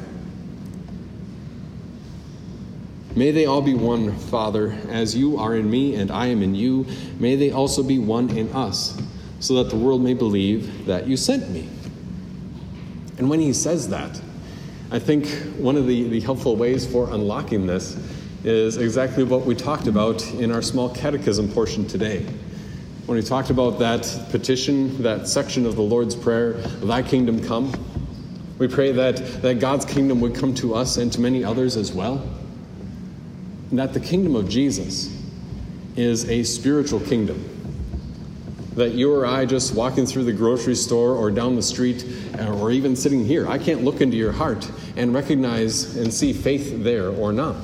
May 3.15 3.29
they 3.29 3.45
all 3.45 3.61
be 3.61 3.75
one, 3.75 4.17
Father, 4.17 4.75
as 4.89 5.15
you 5.15 5.37
are 5.37 5.55
in 5.55 5.69
me 5.69 5.95
and 5.95 6.09
I 6.09 6.27
am 6.27 6.41
in 6.41 6.55
you. 6.55 6.87
May 7.19 7.35
they 7.35 7.51
also 7.51 7.83
be 7.83 7.99
one 7.99 8.31
in 8.31 8.51
us, 8.53 8.99
so 9.39 9.61
that 9.61 9.69
the 9.69 9.75
world 9.75 10.01
may 10.01 10.15
believe 10.15 10.85
that 10.87 11.05
you 11.05 11.15
sent 11.15 11.49
me. 11.51 11.69
And 13.19 13.29
when 13.29 13.39
he 13.39 13.53
says 13.53 13.89
that, 13.89 14.19
I 14.89 14.97
think 14.97 15.27
one 15.57 15.77
of 15.77 15.85
the, 15.85 16.07
the 16.07 16.19
helpful 16.21 16.55
ways 16.55 16.87
for 16.91 17.11
unlocking 17.11 17.67
this 17.67 17.95
is 18.43 18.77
exactly 18.77 19.23
what 19.23 19.45
we 19.45 19.55
talked 19.55 19.88
about 19.88 20.25
in 20.33 20.51
our 20.51 20.62
small 20.62 20.89
catechism 20.89 21.50
portion 21.50 21.88
today. 21.88 22.25
When 23.05 23.17
we 23.17 23.23
talked 23.23 23.50
about 23.50 23.79
that 23.79 24.27
petition, 24.31 25.01
that 25.01 25.27
section 25.27 25.65
of 25.65 25.75
the 25.75 25.81
Lord's 25.81 26.15
Prayer, 26.15 26.53
Thy 26.53 27.01
kingdom 27.03 27.41
come, 27.41 27.71
we 28.57 28.67
pray 28.67 28.91
that, 28.91 29.41
that 29.41 29.59
God's 29.59 29.85
kingdom 29.85 30.21
would 30.21 30.35
come 30.35 30.53
to 30.55 30.75
us 30.75 30.97
and 30.97 31.12
to 31.13 31.21
many 31.21 31.43
others 31.43 31.75
as 31.75 31.91
well 31.91 32.21
And 33.69 33.79
that 33.79 33.93
the 33.93 34.00
kingdom 34.00 34.35
of 34.35 34.47
Jesus 34.47 35.09
is 35.95 36.29
a 36.29 36.43
spiritual 36.43 37.00
kingdom. 37.00 37.50
That 38.75 38.91
you 38.91 39.13
or 39.13 39.25
I, 39.25 39.45
just 39.45 39.73
walking 39.75 40.05
through 40.05 40.25
the 40.25 40.33
grocery 40.33 40.75
store 40.75 41.12
or 41.12 41.31
down 41.31 41.55
the 41.55 41.62
street 41.62 42.05
uh, 42.39 42.59
or 42.59 42.71
even 42.71 42.95
sitting 42.95 43.25
here, 43.25 43.47
I 43.47 43.57
can't 43.57 43.83
look 43.83 44.01
into 44.01 44.17
your 44.17 44.31
heart 44.31 44.69
and 44.95 45.13
recognize 45.13 45.95
and 45.95 46.13
see 46.13 46.33
faith 46.33 46.83
there 46.83 47.09
or 47.09 47.31
not. 47.31 47.55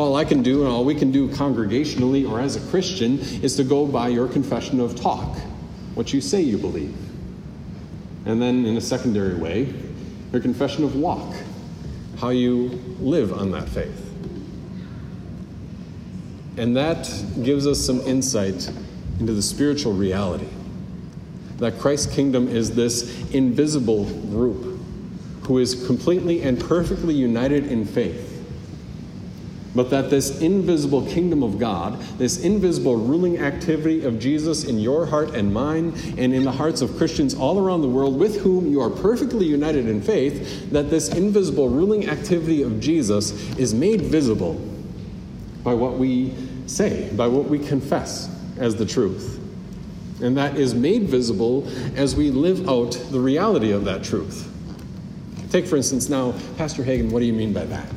All 0.00 0.16
I 0.16 0.24
can 0.24 0.42
do 0.42 0.62
and 0.62 0.72
all 0.72 0.82
we 0.82 0.94
can 0.94 1.12
do 1.12 1.28
congregationally 1.28 2.26
or 2.26 2.40
as 2.40 2.56
a 2.56 2.70
Christian 2.70 3.18
is 3.42 3.54
to 3.56 3.64
go 3.64 3.86
by 3.86 4.08
your 4.08 4.28
confession 4.28 4.80
of 4.80 4.98
talk, 4.98 5.36
what 5.92 6.10
you 6.14 6.22
say 6.22 6.40
you 6.40 6.56
believe. 6.56 6.96
And 8.24 8.40
then 8.40 8.64
in 8.64 8.78
a 8.78 8.80
secondary 8.80 9.34
way, 9.34 9.74
your 10.32 10.40
confession 10.40 10.84
of 10.84 10.96
walk, 10.96 11.34
how 12.18 12.30
you 12.30 12.80
live 12.98 13.34
on 13.34 13.50
that 13.50 13.68
faith. 13.68 14.10
And 16.56 16.74
that 16.78 17.04
gives 17.42 17.66
us 17.66 17.78
some 17.78 18.00
insight 18.00 18.72
into 19.18 19.34
the 19.34 19.42
spiritual 19.42 19.92
reality 19.92 20.48
that 21.58 21.78
Christ's 21.78 22.14
kingdom 22.14 22.48
is 22.48 22.74
this 22.74 23.30
invisible 23.32 24.06
group 24.30 24.80
who 25.42 25.58
is 25.58 25.84
completely 25.86 26.40
and 26.40 26.58
perfectly 26.58 27.12
united 27.12 27.66
in 27.66 27.84
faith. 27.84 28.29
But 29.74 29.90
that 29.90 30.10
this 30.10 30.40
invisible 30.40 31.06
kingdom 31.06 31.44
of 31.44 31.58
God, 31.58 32.00
this 32.18 32.42
invisible 32.42 32.96
ruling 32.96 33.38
activity 33.38 34.04
of 34.04 34.18
Jesus 34.18 34.64
in 34.64 34.80
your 34.80 35.06
heart 35.06 35.36
and 35.36 35.54
mine, 35.54 35.94
and 36.18 36.34
in 36.34 36.42
the 36.42 36.50
hearts 36.50 36.82
of 36.82 36.96
Christians 36.96 37.34
all 37.34 37.64
around 37.64 37.82
the 37.82 37.88
world 37.88 38.18
with 38.18 38.40
whom 38.40 38.68
you 38.70 38.80
are 38.80 38.90
perfectly 38.90 39.46
united 39.46 39.88
in 39.88 40.02
faith, 40.02 40.70
that 40.72 40.90
this 40.90 41.10
invisible 41.10 41.68
ruling 41.68 42.08
activity 42.08 42.62
of 42.62 42.80
Jesus 42.80 43.32
is 43.58 43.72
made 43.72 44.00
visible 44.00 44.60
by 45.62 45.74
what 45.74 45.98
we 45.98 46.34
say, 46.66 47.08
by 47.14 47.28
what 47.28 47.44
we 47.44 47.58
confess 47.58 48.28
as 48.58 48.74
the 48.74 48.86
truth. 48.86 49.38
And 50.20 50.36
that 50.36 50.56
is 50.56 50.74
made 50.74 51.04
visible 51.04 51.66
as 51.96 52.16
we 52.16 52.30
live 52.30 52.68
out 52.68 52.92
the 53.10 53.20
reality 53.20 53.70
of 53.70 53.84
that 53.84 54.02
truth. 54.02 54.48
Take, 55.50 55.66
for 55.66 55.76
instance, 55.76 56.08
now, 56.08 56.34
Pastor 56.56 56.84
Hagen, 56.84 57.10
what 57.10 57.20
do 57.20 57.24
you 57.24 57.32
mean 57.32 57.52
by 57.52 57.64
that? 57.64 57.90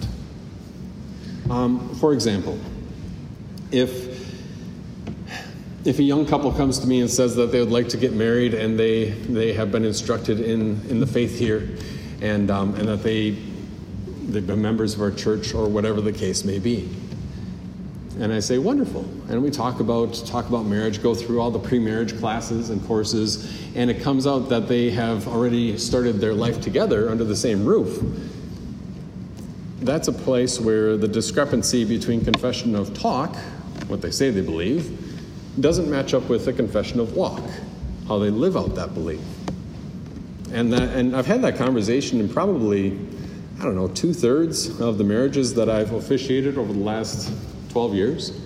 Um, 1.50 1.94
for 1.96 2.14
example, 2.14 2.60
if 3.72 4.14
if 5.86 6.00
a 6.00 6.04
young 6.04 6.26
couple 6.26 6.52
comes 6.54 6.80
to 6.80 6.88
me 6.88 7.02
and 7.02 7.10
says 7.10 7.36
that 7.36 7.52
they 7.52 7.60
would 7.60 7.72
like 7.72 7.90
to 7.90 7.98
get 7.98 8.14
married 8.14 8.54
and 8.54 8.80
they 8.80 9.10
they 9.10 9.54
have 9.54 9.72
been 9.72 9.84
instructed 9.84 10.40
in 10.40 10.82
in 10.90 11.00
the 11.00 11.08
faith 11.08 11.38
here, 11.38 11.78
and 12.22 12.50
um, 12.50 12.76
and 12.76 12.88
that 12.88 13.04
they 13.04 13.32
they've 14.28 14.48
been 14.48 14.62
members 14.62 14.94
of 14.94 15.02
our 15.02 15.12
church 15.12 15.54
or 15.54 15.68
whatever 15.68 16.00
the 16.00 16.14
case 16.14 16.46
may 16.46 16.60
be, 16.60 16.90
and 18.20 18.32
I 18.32 18.40
say, 18.40 18.58
wonderful. 18.58 19.02
And 19.28 19.44
we 19.44 19.50
talk 19.50 19.80
about 19.80 20.14
talk 20.26 20.48
about 20.48 20.66
marriage, 20.66 21.04
go 21.04 21.14
through 21.14 21.42
all 21.42 21.52
the 21.52 21.60
pre-marriage 21.60 22.18
classes 22.20 22.70
and 22.70 22.84
courses, 22.86 23.52
and 23.76 23.90
it 23.90 24.02
comes 24.02 24.26
out 24.26 24.50
that 24.50 24.68
they 24.68 24.92
have 24.92 25.28
already 25.28 25.78
started 25.78 26.22
their 26.22 26.34
life 26.34 26.62
together 26.62 27.10
under 27.10 27.24
the 27.26 27.36
same 27.36 27.66
roof. 27.66 28.02
That's 29.84 30.08
a 30.08 30.14
place 30.14 30.62
where 30.62 30.96
the 30.96 31.10
discrepancy 31.10 31.84
between 31.84 32.24
confession 32.24 32.74
of 32.74 32.94
talk, 32.94 33.36
what 33.88 34.02
they 34.02 34.12
say 34.12 34.30
they 34.30 34.40
believe, 34.40 34.98
doesn't 35.60 35.92
match 35.92 36.14
up 36.14 36.30
with 36.30 36.46
the 36.46 36.54
confession 36.54 37.02
of 37.02 37.18
walk, 37.18 37.44
how 38.08 38.18
they 38.18 38.30
live 38.30 38.56
out 38.56 38.76
that 38.76 38.94
belief. 38.94 39.20
And 40.54 40.72
that, 40.72 40.96
and 40.96 41.14
I've 41.14 41.26
had 41.26 41.42
that 41.42 41.58
conversation 41.58 42.22
in 42.22 42.30
probably, 42.30 42.98
I 43.60 43.64
don't 43.64 43.76
know, 43.76 43.90
two 43.90 44.14
thirds 44.14 44.80
of 44.80 44.98
the 44.98 45.04
marriages 45.04 45.54
that 45.56 45.68
I've 45.68 45.92
officiated 45.92 46.58
over 46.58 46.72
the 46.72 46.80
last 46.80 47.30
12 47.72 47.94
years 47.94 48.40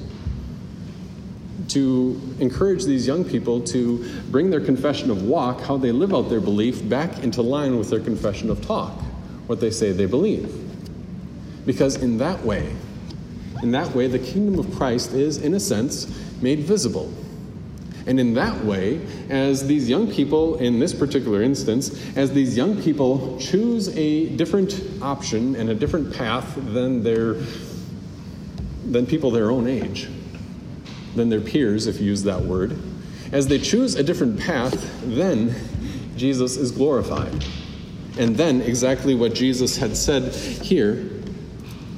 to 1.67 2.19
encourage 2.39 2.85
these 2.85 3.05
young 3.05 3.23
people 3.23 3.61
to 3.61 4.09
bring 4.31 4.49
their 4.49 4.61
confession 4.61 5.11
of 5.11 5.21
walk, 5.21 5.61
how 5.61 5.77
they 5.77 5.91
live 5.91 6.15
out 6.15 6.29
their 6.29 6.41
belief, 6.41 6.89
back 6.89 7.19
into 7.19 7.43
line 7.43 7.77
with 7.77 7.91
their 7.91 7.99
confession 7.99 8.49
of 8.49 8.65
talk, 8.65 8.93
what 9.45 9.59
they 9.59 9.69
say 9.69 9.91
they 9.91 10.07
believe. 10.07 10.66
Because 11.67 11.97
in 11.97 12.17
that 12.19 12.43
way, 12.43 12.73
in 13.61 13.71
that 13.71 13.93
way, 13.93 14.07
the 14.07 14.19
kingdom 14.19 14.57
of 14.57 14.73
Christ 14.75 15.11
is, 15.11 15.37
in 15.37 15.53
a 15.53 15.59
sense, 15.59 16.07
made 16.41 16.61
visible. 16.61 17.13
And 18.05 18.21
in 18.21 18.35
that 18.35 18.63
way, 18.63 19.01
as 19.29 19.67
these 19.67 19.89
young 19.89 20.09
people, 20.09 20.55
in 20.55 20.79
this 20.79 20.93
particular 20.93 21.43
instance, 21.43 22.15
as 22.15 22.31
these 22.31 22.55
young 22.55 22.81
people 22.81 23.37
choose 23.37 23.89
a 23.97 24.29
different 24.37 24.81
option 25.01 25.57
and 25.57 25.69
a 25.69 25.75
different 25.75 26.15
path 26.15 26.55
than 26.55 27.03
their 27.03 27.35
than 28.85 29.05
people 29.05 29.31
their 29.31 29.51
own 29.51 29.67
age, 29.67 30.07
than 31.15 31.27
their 31.27 31.41
peers, 31.41 31.87
if 31.87 31.99
you 31.99 32.05
use 32.05 32.23
that 32.23 32.39
word. 32.39 32.79
As 33.33 33.47
they 33.47 33.59
choose 33.59 33.95
a 33.95 34.03
different 34.03 34.39
path, 34.39 35.01
then 35.03 35.53
Jesus 36.15 36.55
is 36.55 36.71
glorified. 36.71 37.43
And 38.17 38.37
then 38.37 38.61
exactly 38.61 39.13
what 39.13 39.33
Jesus 39.33 39.75
had 39.75 39.97
said 39.97 40.33
here 40.33 41.16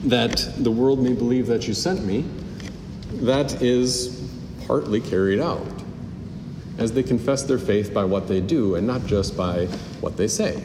that 0.06 0.54
the 0.58 0.72
world 0.72 1.02
may 1.02 1.14
believe 1.14 1.48
that 1.48 1.68
you 1.68 1.74
sent 1.74 2.06
me, 2.06 2.26
that 3.22 3.62
is 3.62 4.30
partly 4.68 5.02
carried 5.02 5.40
out 5.40 5.68
as 6.78 6.94
they 6.94 7.04
confess 7.04 7.44
their 7.44 7.58
faith 7.58 7.94
by 7.94 8.06
what 8.06 8.28
they 8.28 8.40
do 8.40 8.76
and 8.76 8.88
not 8.88 9.06
just 9.06 9.36
by 9.36 9.66
what 10.00 10.16
they 10.16 10.28
say. 10.28 10.64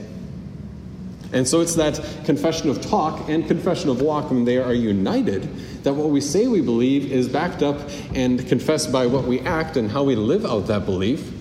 And 1.33 1.49
so 1.49 1.61
it's 1.61 1.75
that 1.75 2.00
confession 2.25 2.71
of 2.71 2.81
talk 2.81 3.29
and 3.29 3.45
confession 3.49 3.91
of 3.91 4.00
walk 4.00 4.31
when 4.31 4.45
they 4.45 4.59
are 4.59 4.73
united, 4.73 5.43
that 5.83 5.93
what 5.93 6.11
we 6.11 6.21
say 6.21 6.47
we 6.47 6.61
believe 6.61 7.11
is 7.11 7.29
backed 7.29 7.61
up 7.62 7.76
and 8.14 8.47
confessed 8.47 8.93
by 8.93 9.07
what 9.07 9.25
we 9.25 9.41
act 9.41 9.76
and 9.76 9.91
how 9.91 10.05
we 10.05 10.14
live 10.14 10.47
out 10.47 10.69
that 10.69 10.87
belief. 10.87 11.33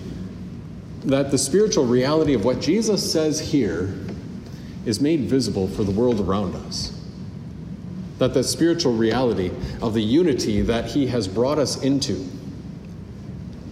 That 1.04 1.30
the 1.30 1.38
spiritual 1.38 1.86
reality 1.86 2.34
of 2.34 2.44
what 2.44 2.60
Jesus 2.60 3.12
says 3.12 3.38
here 3.38 3.94
is 4.84 5.00
made 5.00 5.20
visible 5.20 5.68
for 5.68 5.84
the 5.84 5.92
world 5.92 6.18
around 6.18 6.56
us. 6.56 6.90
That 8.18 8.34
the 8.34 8.44
spiritual 8.44 8.94
reality 8.94 9.50
of 9.82 9.94
the 9.94 10.02
unity 10.02 10.60
that 10.62 10.86
He 10.86 11.06
has 11.08 11.26
brought 11.26 11.58
us 11.58 11.82
into, 11.82 12.28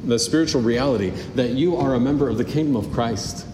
the 0.04 0.18
spiritual 0.18 0.62
reality 0.62 1.10
that 1.36 1.50
you 1.50 1.76
are 1.76 1.94
a 1.94 2.00
member 2.00 2.28
of 2.28 2.38
the 2.38 2.44
kingdom 2.44 2.74
of 2.74 2.92
Christ 2.92 3.46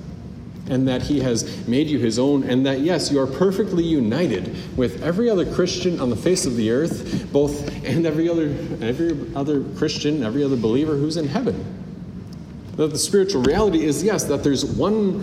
and 0.71 0.87
that 0.88 1.02
He 1.02 1.21
has 1.21 1.66
made 1.66 1.88
you 1.88 1.99
His 1.99 2.18
own, 2.18 2.42
and 2.45 2.66
that, 2.66 2.80
yes, 2.80 3.11
you 3.11 3.21
are 3.21 3.26
perfectly 3.26 3.85
united 3.85 4.54
with 4.76 5.02
every 5.02 5.30
other 5.30 5.50
Christian 5.54 6.00
on 6.00 6.11
the 6.11 6.16
face 6.16 6.47
of 6.47 6.57
the 6.57 6.71
earth, 6.71 7.30
both 7.33 7.68
and 7.85 8.07
every 8.07 8.28
other, 8.28 8.54
every 8.83 9.35
other 9.35 9.64
Christian, 9.76 10.23
every 10.23 10.45
other 10.45 10.57
believer 10.57 10.97
who's 10.97 11.16
in 11.16 11.26
heaven. 11.26 11.75
That 12.76 12.88
the 12.88 12.99
spiritual 12.99 13.42
reality 13.42 13.85
is, 13.85 14.04
yes, 14.04 14.25
that 14.25 14.45
there's 14.45 14.64
one, 14.64 15.21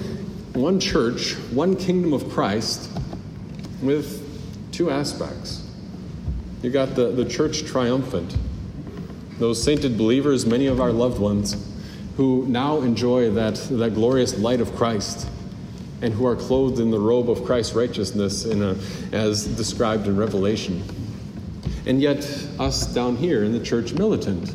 one 0.53 0.79
church, 0.79 1.33
one 1.51 1.75
kingdom 1.75 2.11
of 2.11 2.29
Christ 2.29 2.89
with 3.81 4.24
two 4.75 4.91
aspects. 4.91 5.63
You 6.61 6.69
got 6.69 6.95
the, 6.95 7.11
the 7.11 7.23
church 7.23 7.63
triumphant, 7.63 8.35
those 9.39 9.63
sainted 9.63 9.97
believers, 9.97 10.45
many 10.45 10.67
of 10.67 10.81
our 10.81 10.91
loved 10.91 11.19
ones, 11.19 11.55
who 12.17 12.45
now 12.47 12.81
enjoy 12.81 13.31
that, 13.31 13.55
that 13.71 13.93
glorious 13.93 14.37
light 14.37 14.59
of 14.59 14.75
Christ 14.75 15.29
and 16.01 16.13
who 16.13 16.25
are 16.25 16.35
clothed 16.35 16.79
in 16.79 16.91
the 16.91 16.99
robe 16.99 17.29
of 17.29 17.45
Christ's 17.45 17.73
righteousness 17.73 18.43
a, 18.45 18.77
as 19.13 19.47
described 19.47 20.07
in 20.07 20.17
Revelation. 20.17 20.83
And 21.85 22.01
yet, 22.01 22.25
us 22.59 22.93
down 22.93 23.15
here 23.15 23.45
in 23.45 23.53
the 23.53 23.63
church 23.63 23.93
militant, 23.93 24.53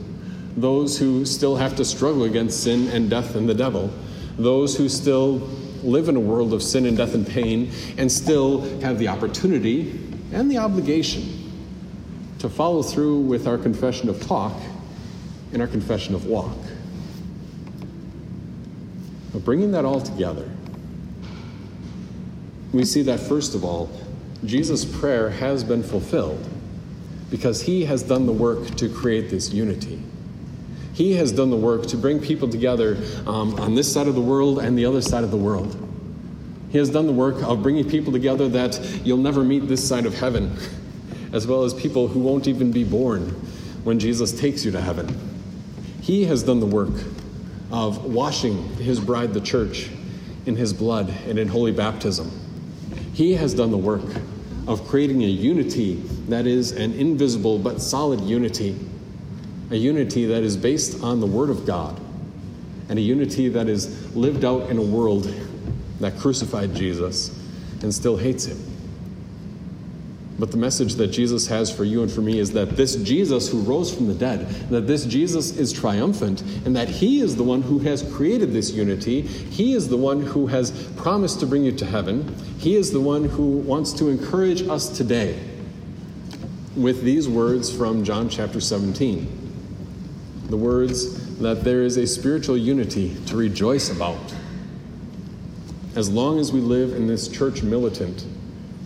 those 0.56 0.98
who 0.98 1.24
still 1.24 1.56
have 1.56 1.76
to 1.76 1.84
struggle 1.84 2.24
against 2.24 2.62
sin 2.62 2.88
and 2.88 3.08
death 3.08 3.36
and 3.36 3.48
the 3.48 3.54
devil, 3.54 3.90
those 4.36 4.76
who 4.76 4.88
still 4.88 5.38
live 5.82 6.10
in 6.10 6.16
a 6.16 6.20
world 6.20 6.52
of 6.52 6.62
sin 6.62 6.84
and 6.84 6.96
death 6.96 7.14
and 7.14 7.26
pain, 7.26 7.70
and 7.96 8.10
still 8.10 8.60
have 8.80 8.98
the 8.98 9.08
opportunity 9.08 10.09
and 10.32 10.50
the 10.50 10.58
obligation 10.58 11.52
to 12.38 12.48
follow 12.48 12.82
through 12.82 13.20
with 13.20 13.46
our 13.46 13.58
confession 13.58 14.08
of 14.08 14.20
talk 14.26 14.54
and 15.52 15.60
our 15.60 15.68
confession 15.68 16.14
of 16.14 16.26
walk. 16.26 16.56
But 19.32 19.44
bringing 19.44 19.72
that 19.72 19.84
all 19.84 20.00
together, 20.00 20.48
we 22.72 22.84
see 22.84 23.02
that 23.02 23.20
first 23.20 23.54
of 23.54 23.64
all, 23.64 23.90
Jesus' 24.44 24.84
prayer 24.84 25.30
has 25.30 25.64
been 25.64 25.82
fulfilled 25.82 26.48
because 27.30 27.62
he 27.62 27.84
has 27.84 28.02
done 28.02 28.26
the 28.26 28.32
work 28.32 28.74
to 28.76 28.88
create 28.88 29.30
this 29.30 29.52
unity. 29.52 30.02
He 30.94 31.14
has 31.14 31.32
done 31.32 31.50
the 31.50 31.56
work 31.56 31.86
to 31.86 31.96
bring 31.96 32.20
people 32.20 32.48
together 32.48 32.96
um, 33.26 33.54
on 33.60 33.74
this 33.74 33.92
side 33.92 34.08
of 34.08 34.14
the 34.14 34.20
world 34.20 34.58
and 34.58 34.76
the 34.76 34.84
other 34.86 35.00
side 35.00 35.24
of 35.24 35.30
the 35.30 35.36
world. 35.36 35.89
He 36.70 36.78
has 36.78 36.88
done 36.88 37.06
the 37.06 37.12
work 37.12 37.42
of 37.42 37.62
bringing 37.62 37.88
people 37.88 38.12
together 38.12 38.48
that 38.50 38.80
you'll 39.04 39.18
never 39.18 39.42
meet 39.42 39.66
this 39.66 39.86
side 39.86 40.06
of 40.06 40.14
heaven, 40.14 40.56
as 41.32 41.46
well 41.46 41.64
as 41.64 41.74
people 41.74 42.06
who 42.06 42.20
won't 42.20 42.46
even 42.46 42.70
be 42.70 42.84
born 42.84 43.30
when 43.82 43.98
Jesus 43.98 44.38
takes 44.38 44.64
you 44.64 44.70
to 44.70 44.80
heaven. 44.80 45.18
He 46.00 46.24
has 46.26 46.44
done 46.44 46.60
the 46.60 46.66
work 46.66 46.92
of 47.72 48.04
washing 48.04 48.62
his 48.76 49.00
bride, 49.00 49.34
the 49.34 49.40
church, 49.40 49.90
in 50.46 50.54
his 50.54 50.72
blood 50.72 51.12
and 51.26 51.38
in 51.38 51.48
holy 51.48 51.72
baptism. 51.72 52.30
He 53.14 53.34
has 53.34 53.52
done 53.52 53.70
the 53.72 53.76
work 53.76 54.04
of 54.68 54.86
creating 54.86 55.24
a 55.24 55.26
unity 55.26 55.94
that 56.28 56.46
is 56.46 56.72
an 56.72 56.92
invisible 56.92 57.58
but 57.58 57.82
solid 57.82 58.20
unity, 58.20 58.78
a 59.70 59.76
unity 59.76 60.24
that 60.26 60.44
is 60.44 60.56
based 60.56 61.02
on 61.02 61.18
the 61.18 61.26
Word 61.26 61.50
of 61.50 61.66
God, 61.66 62.00
and 62.88 62.98
a 62.98 63.02
unity 63.02 63.48
that 63.48 63.68
is 63.68 64.14
lived 64.14 64.44
out 64.44 64.70
in 64.70 64.78
a 64.78 64.82
world 64.82 65.32
that 66.00 66.18
crucified 66.18 66.74
Jesus 66.74 67.30
and 67.82 67.94
still 67.94 68.16
hates 68.16 68.46
him. 68.46 68.58
But 70.40 70.50
the 70.50 70.56
message 70.56 70.94
that 70.94 71.08
Jesus 71.08 71.46
has 71.48 71.70
for 71.70 71.84
you 71.84 72.02
and 72.02 72.10
for 72.10 72.22
me 72.22 72.38
is 72.38 72.52
that 72.52 72.70
this 72.70 72.96
Jesus 72.96 73.50
who 73.50 73.60
rose 73.60 73.94
from 73.94 74.06
the 74.08 74.14
dead, 74.14 74.48
that 74.70 74.86
this 74.86 75.04
Jesus 75.04 75.54
is 75.58 75.70
triumphant, 75.70 76.40
and 76.64 76.74
that 76.74 76.88
he 76.88 77.20
is 77.20 77.36
the 77.36 77.42
one 77.42 77.60
who 77.60 77.78
has 77.80 78.02
created 78.14 78.54
this 78.54 78.70
unity. 78.70 79.20
He 79.20 79.74
is 79.74 79.90
the 79.90 79.98
one 79.98 80.22
who 80.22 80.46
has 80.46 80.70
promised 80.96 81.40
to 81.40 81.46
bring 81.46 81.64
you 81.64 81.72
to 81.72 81.84
heaven. 81.84 82.34
He 82.58 82.74
is 82.74 82.90
the 82.90 83.00
one 83.00 83.24
who 83.24 83.58
wants 83.58 83.92
to 83.94 84.08
encourage 84.08 84.66
us 84.66 84.88
today 84.88 85.38
with 86.74 87.02
these 87.02 87.28
words 87.28 87.70
from 87.70 88.02
John 88.02 88.30
chapter 88.30 88.60
17. 88.62 90.46
The 90.46 90.56
words 90.56 91.38
that 91.38 91.64
there 91.64 91.82
is 91.82 91.98
a 91.98 92.06
spiritual 92.06 92.56
unity 92.56 93.14
to 93.26 93.36
rejoice 93.36 93.90
about. 93.90 94.18
As 95.96 96.08
long 96.08 96.38
as 96.38 96.52
we 96.52 96.60
live 96.60 96.94
in 96.94 97.06
this 97.06 97.28
church 97.28 97.62
militant, 97.62 98.24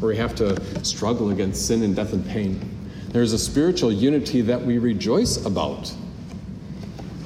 where 0.00 0.12
we 0.12 0.16
have 0.16 0.34
to 0.36 0.84
struggle 0.84 1.30
against 1.30 1.66
sin 1.66 1.82
and 1.82 1.94
death 1.94 2.12
and 2.12 2.26
pain. 2.26 2.60
There's 3.08 3.32
a 3.32 3.38
spiritual 3.38 3.92
unity 3.92 4.40
that 4.42 4.60
we 4.60 4.78
rejoice 4.78 5.44
about. 5.46 5.94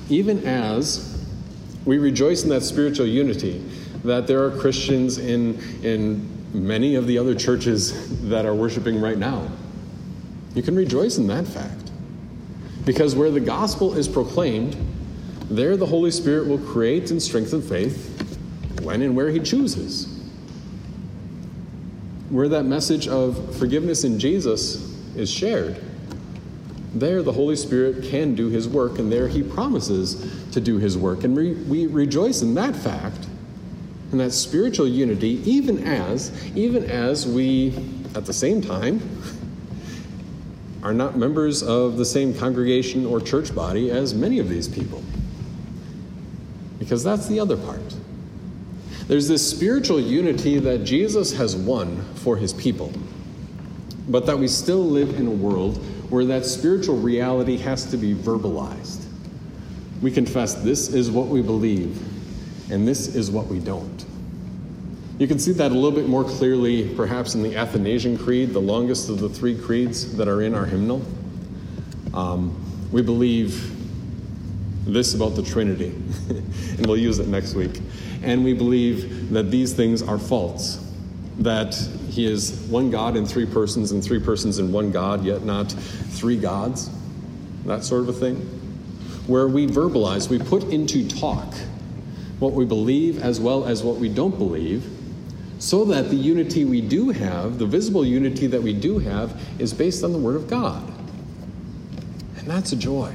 Even 0.08 0.46
as 0.46 1.26
we 1.84 1.98
rejoice 1.98 2.44
in 2.44 2.50
that 2.50 2.62
spiritual 2.62 3.06
unity, 3.06 3.64
that 4.04 4.26
there 4.26 4.44
are 4.44 4.50
Christians 4.50 5.18
in, 5.18 5.58
in 5.82 6.28
many 6.52 6.94
of 6.94 7.06
the 7.06 7.18
other 7.18 7.34
churches 7.34 8.20
that 8.28 8.46
are 8.46 8.54
worshiping 8.54 9.00
right 9.00 9.18
now. 9.18 9.50
You 10.54 10.62
can 10.62 10.76
rejoice 10.76 11.18
in 11.18 11.26
that 11.28 11.46
fact. 11.46 11.90
Because 12.84 13.14
where 13.14 13.30
the 13.30 13.40
gospel 13.40 13.94
is 13.94 14.08
proclaimed, 14.08 14.76
there 15.50 15.76
the 15.76 15.86
Holy 15.86 16.10
Spirit 16.10 16.46
will 16.46 16.58
create 16.58 17.10
and 17.10 17.22
strengthen 17.22 17.62
faith 17.62 18.17
when 18.88 19.02
and 19.02 19.14
where 19.14 19.28
He 19.28 19.38
chooses 19.38 20.18
where 22.30 22.48
that 22.48 22.64
message 22.64 23.08
of 23.08 23.56
forgiveness 23.56 24.04
in 24.04 24.18
Jesus 24.18 24.94
is 25.16 25.30
shared, 25.30 25.80
there 26.94 27.22
the 27.22 27.32
Holy 27.32 27.56
Spirit 27.56 28.04
can 28.04 28.34
do 28.34 28.48
His 28.48 28.68
work, 28.68 28.98
and 28.98 29.10
there 29.10 29.28
He 29.28 29.42
promises 29.42 30.50
to 30.52 30.60
do 30.60 30.78
His 30.78 30.98
work. 30.98 31.24
And 31.24 31.36
we, 31.36 31.54
we 31.54 31.86
rejoice 31.86 32.42
in 32.42 32.54
that 32.54 32.74
fact, 32.76 33.26
and 34.10 34.20
that 34.20 34.32
spiritual 34.32 34.88
unity, 34.88 35.40
even 35.50 35.84
as, 35.84 36.32
even 36.54 36.84
as 36.84 37.26
we, 37.26 37.74
at 38.14 38.26
the 38.26 38.32
same 38.32 38.60
time, 38.60 39.00
are 40.82 40.94
not 40.94 41.16
members 41.16 41.62
of 41.62 41.96
the 41.96 42.04
same 42.04 42.32
congregation 42.32 43.04
or 43.04 43.20
church 43.20 43.54
body 43.54 43.90
as 43.90 44.14
many 44.14 44.38
of 44.38 44.48
these 44.48 44.68
people. 44.68 45.02
Because 46.78 47.02
that's 47.02 47.26
the 47.26 47.40
other 47.40 47.56
part. 47.56 47.97
There's 49.08 49.26
this 49.26 49.48
spiritual 49.48 49.98
unity 49.98 50.58
that 50.58 50.84
Jesus 50.84 51.32
has 51.32 51.56
won 51.56 52.04
for 52.16 52.36
his 52.36 52.52
people, 52.52 52.92
but 54.06 54.26
that 54.26 54.38
we 54.38 54.46
still 54.46 54.84
live 54.84 55.18
in 55.18 55.26
a 55.26 55.30
world 55.30 55.78
where 56.10 56.26
that 56.26 56.44
spiritual 56.44 56.98
reality 56.98 57.56
has 57.56 57.86
to 57.86 57.96
be 57.96 58.14
verbalized. 58.14 59.06
We 60.02 60.10
confess 60.10 60.54
this 60.56 60.90
is 60.90 61.10
what 61.10 61.28
we 61.28 61.40
believe, 61.40 61.98
and 62.70 62.86
this 62.86 63.14
is 63.14 63.30
what 63.30 63.46
we 63.46 63.60
don't. 63.60 64.04
You 65.18 65.26
can 65.26 65.38
see 65.38 65.52
that 65.52 65.72
a 65.72 65.74
little 65.74 65.90
bit 65.90 66.06
more 66.06 66.22
clearly, 66.22 66.94
perhaps, 66.94 67.34
in 67.34 67.42
the 67.42 67.56
Athanasian 67.56 68.18
Creed, 68.18 68.50
the 68.50 68.60
longest 68.60 69.08
of 69.08 69.20
the 69.20 69.28
three 69.30 69.58
creeds 69.58 70.16
that 70.18 70.28
are 70.28 70.42
in 70.42 70.54
our 70.54 70.66
hymnal. 70.66 71.02
Um, 72.12 72.54
we 72.92 73.00
believe 73.00 73.74
this 74.84 75.14
about 75.14 75.34
the 75.34 75.42
Trinity, 75.42 75.88
and 76.28 76.86
we'll 76.86 76.98
use 76.98 77.18
it 77.20 77.28
next 77.28 77.54
week 77.54 77.80
and 78.22 78.44
we 78.44 78.52
believe 78.52 79.30
that 79.30 79.50
these 79.50 79.72
things 79.72 80.02
are 80.02 80.18
false. 80.18 80.84
That 81.38 81.74
he 82.10 82.26
is 82.26 82.52
one 82.68 82.90
God 82.90 83.16
in 83.16 83.26
three 83.26 83.46
persons, 83.46 83.92
and 83.92 84.02
three 84.02 84.20
persons 84.20 84.58
in 84.58 84.72
one 84.72 84.90
God, 84.90 85.24
yet 85.24 85.44
not 85.44 85.70
three 85.72 86.36
gods. 86.36 86.90
That 87.64 87.84
sort 87.84 88.02
of 88.02 88.08
a 88.08 88.12
thing. 88.12 88.36
Where 89.26 89.46
we 89.46 89.66
verbalize, 89.66 90.28
we 90.28 90.38
put 90.38 90.64
into 90.64 91.06
talk 91.06 91.54
what 92.38 92.52
we 92.52 92.64
believe 92.64 93.22
as 93.22 93.40
well 93.40 93.64
as 93.64 93.82
what 93.82 93.96
we 93.96 94.08
don't 94.08 94.36
believe, 94.38 94.88
so 95.58 95.84
that 95.86 96.08
the 96.08 96.16
unity 96.16 96.64
we 96.64 96.80
do 96.80 97.10
have, 97.10 97.58
the 97.58 97.66
visible 97.66 98.04
unity 98.04 98.46
that 98.46 98.62
we 98.62 98.72
do 98.72 98.98
have, 98.98 99.40
is 99.58 99.74
based 99.74 100.04
on 100.04 100.12
the 100.12 100.18
Word 100.18 100.36
of 100.36 100.48
God. 100.48 100.82
And 102.36 102.46
that's 102.46 102.72
a 102.72 102.76
joy. 102.76 103.14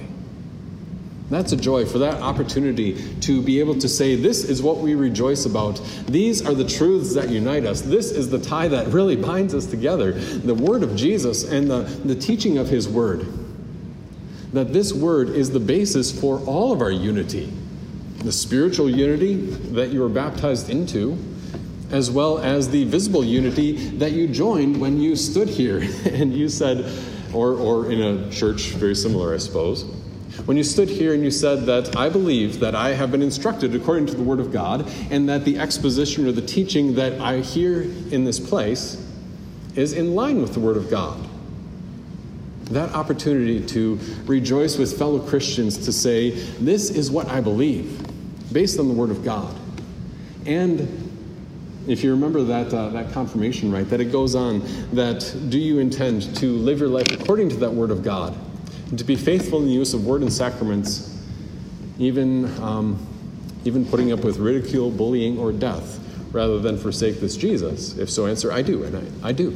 That's 1.34 1.52
a 1.52 1.58
joy 1.58 1.86
for 1.86 1.98
that 1.98 2.22
opportunity 2.22 2.94
to 3.22 3.42
be 3.42 3.60
able 3.60 3.74
to 3.80 3.90
say, 3.90 4.16
This 4.16 4.44
is 4.44 4.62
what 4.62 4.78
we 4.78 4.94
rejoice 4.94 5.46
about. 5.46 5.82
These 6.06 6.46
are 6.46 6.54
the 6.54 6.64
truths 6.64 7.16
that 7.16 7.30
unite 7.30 7.66
us. 7.66 7.82
This 7.82 8.12
is 8.12 8.30
the 8.30 8.38
tie 8.38 8.68
that 8.68 8.88
really 8.90 9.16
binds 9.16 9.56
us 9.56 9.66
together 9.66 10.12
the 10.12 10.54
word 10.54 10.84
of 10.84 10.96
Jesus 10.96 11.44
and 11.44 11.68
the, 11.68 11.82
the 12.06 12.14
teaching 12.14 12.60
of 12.60 12.70
his 12.70 12.88
word. 12.88 13.26
That 14.54 14.74
this 14.74 14.94
word 14.94 15.30
is 15.30 15.50
the 15.50 15.60
basis 15.60 16.12
for 16.12 16.40
all 16.42 16.72
of 16.72 16.82
our 16.82 16.92
unity 16.92 17.52
the 18.20 18.32
spiritual 18.32 18.90
unity 18.90 19.36
that 19.74 19.90
you 19.90 20.00
were 20.00 20.08
baptized 20.08 20.70
into, 20.70 21.18
as 21.92 22.10
well 22.10 22.38
as 22.38 22.70
the 22.70 22.86
visible 22.86 23.22
unity 23.22 23.90
that 23.98 24.14
you 24.14 24.30
joined 24.30 24.80
when 24.80 24.98
you 24.98 25.14
stood 25.14 25.50
here 25.50 25.80
and 26.06 26.34
you 26.34 26.48
said, 26.48 26.90
or, 27.34 27.56
or 27.56 27.92
in 27.92 28.02
a 28.02 28.32
church 28.32 28.70
very 28.70 28.96
similar, 28.96 29.34
I 29.34 29.40
suppose 29.40 30.03
when 30.46 30.58
you 30.58 30.64
stood 30.64 30.90
here 30.90 31.14
and 31.14 31.24
you 31.24 31.32
said 31.32 31.66
that 31.68 31.96
I 31.96 32.10
believe 32.10 32.60
that 32.60 32.76
I 32.76 32.90
have 32.90 33.12
been 33.12 33.22
instructed 33.22 33.76
according 33.76 34.08
to 34.08 34.16
the 34.16 34.24
Word 34.24 34.40
of 34.40 34.52
God, 34.52 34.90
and 35.12 35.30
that 35.30 35.46
the 35.46 35.60
exposition 35.60 36.28
or 36.28 36.32
the 36.32 36.42
teaching 36.42 36.96
that 36.96 37.20
I 37.22 37.40
hear 37.40 37.84
in 37.84 38.24
this 38.26 38.40
place 38.40 39.00
is 39.76 39.94
in 39.94 40.16
line 40.16 40.42
with 40.42 40.54
the 40.54 40.60
Word 40.60 40.76
of 40.76 40.90
God. 40.90 41.20
That 42.66 42.94
opportunity 42.94 43.64
to 43.68 44.00
rejoice 44.26 44.78
with 44.78 44.98
fellow 44.98 45.20
Christians 45.20 45.78
to 45.86 45.94
say, 45.94 46.32
This 46.32 46.90
is 46.90 47.12
what 47.12 47.28
I 47.28 47.40
believe, 47.40 48.02
based 48.52 48.80
on 48.80 48.88
the 48.88 48.94
Word 48.94 49.12
of 49.12 49.24
God. 49.24 49.56
And 50.46 51.04
if 51.88 52.04
you 52.04 52.12
remember 52.12 52.44
that, 52.44 52.74
uh, 52.74 52.90
that 52.90 53.12
confirmation 53.12 53.72
right, 53.72 53.88
that 53.90 54.02
it 54.02 54.12
goes 54.12 54.36
on 54.36 54.64
that 54.94 55.36
do 55.50 55.60
you 55.60 55.80
intend 55.80 56.36
to 56.38 56.54
live 56.54 56.80
your 56.80 56.90
life 56.90 57.12
according 57.12 57.50
to 57.50 57.56
that 57.58 57.72
Word 57.72 57.92
of 57.92 58.04
God? 58.04 58.36
And 58.94 59.00
to 59.00 59.06
be 59.06 59.16
faithful 59.16 59.58
in 59.58 59.66
the 59.66 59.72
use 59.72 59.96
of 59.96 60.06
word 60.06 60.22
and 60.22 60.32
sacraments, 60.32 61.20
even, 61.98 62.46
um, 62.62 63.04
even 63.66 63.84
putting 63.84 64.12
up 64.12 64.24
with 64.24 64.38
ridicule, 64.38 64.92
bullying, 64.92 65.40
or 65.40 65.52
death, 65.52 66.00
rather 66.32 66.60
than 66.60 66.78
forsake 66.78 67.20
this 67.20 67.36
Jesus? 67.36 67.98
If 67.98 68.12
so, 68.12 68.28
answer, 68.28 68.52
I 68.52 68.62
do, 68.62 68.84
and 68.84 68.96
I, 69.24 69.30
I 69.30 69.32
do. 69.32 69.50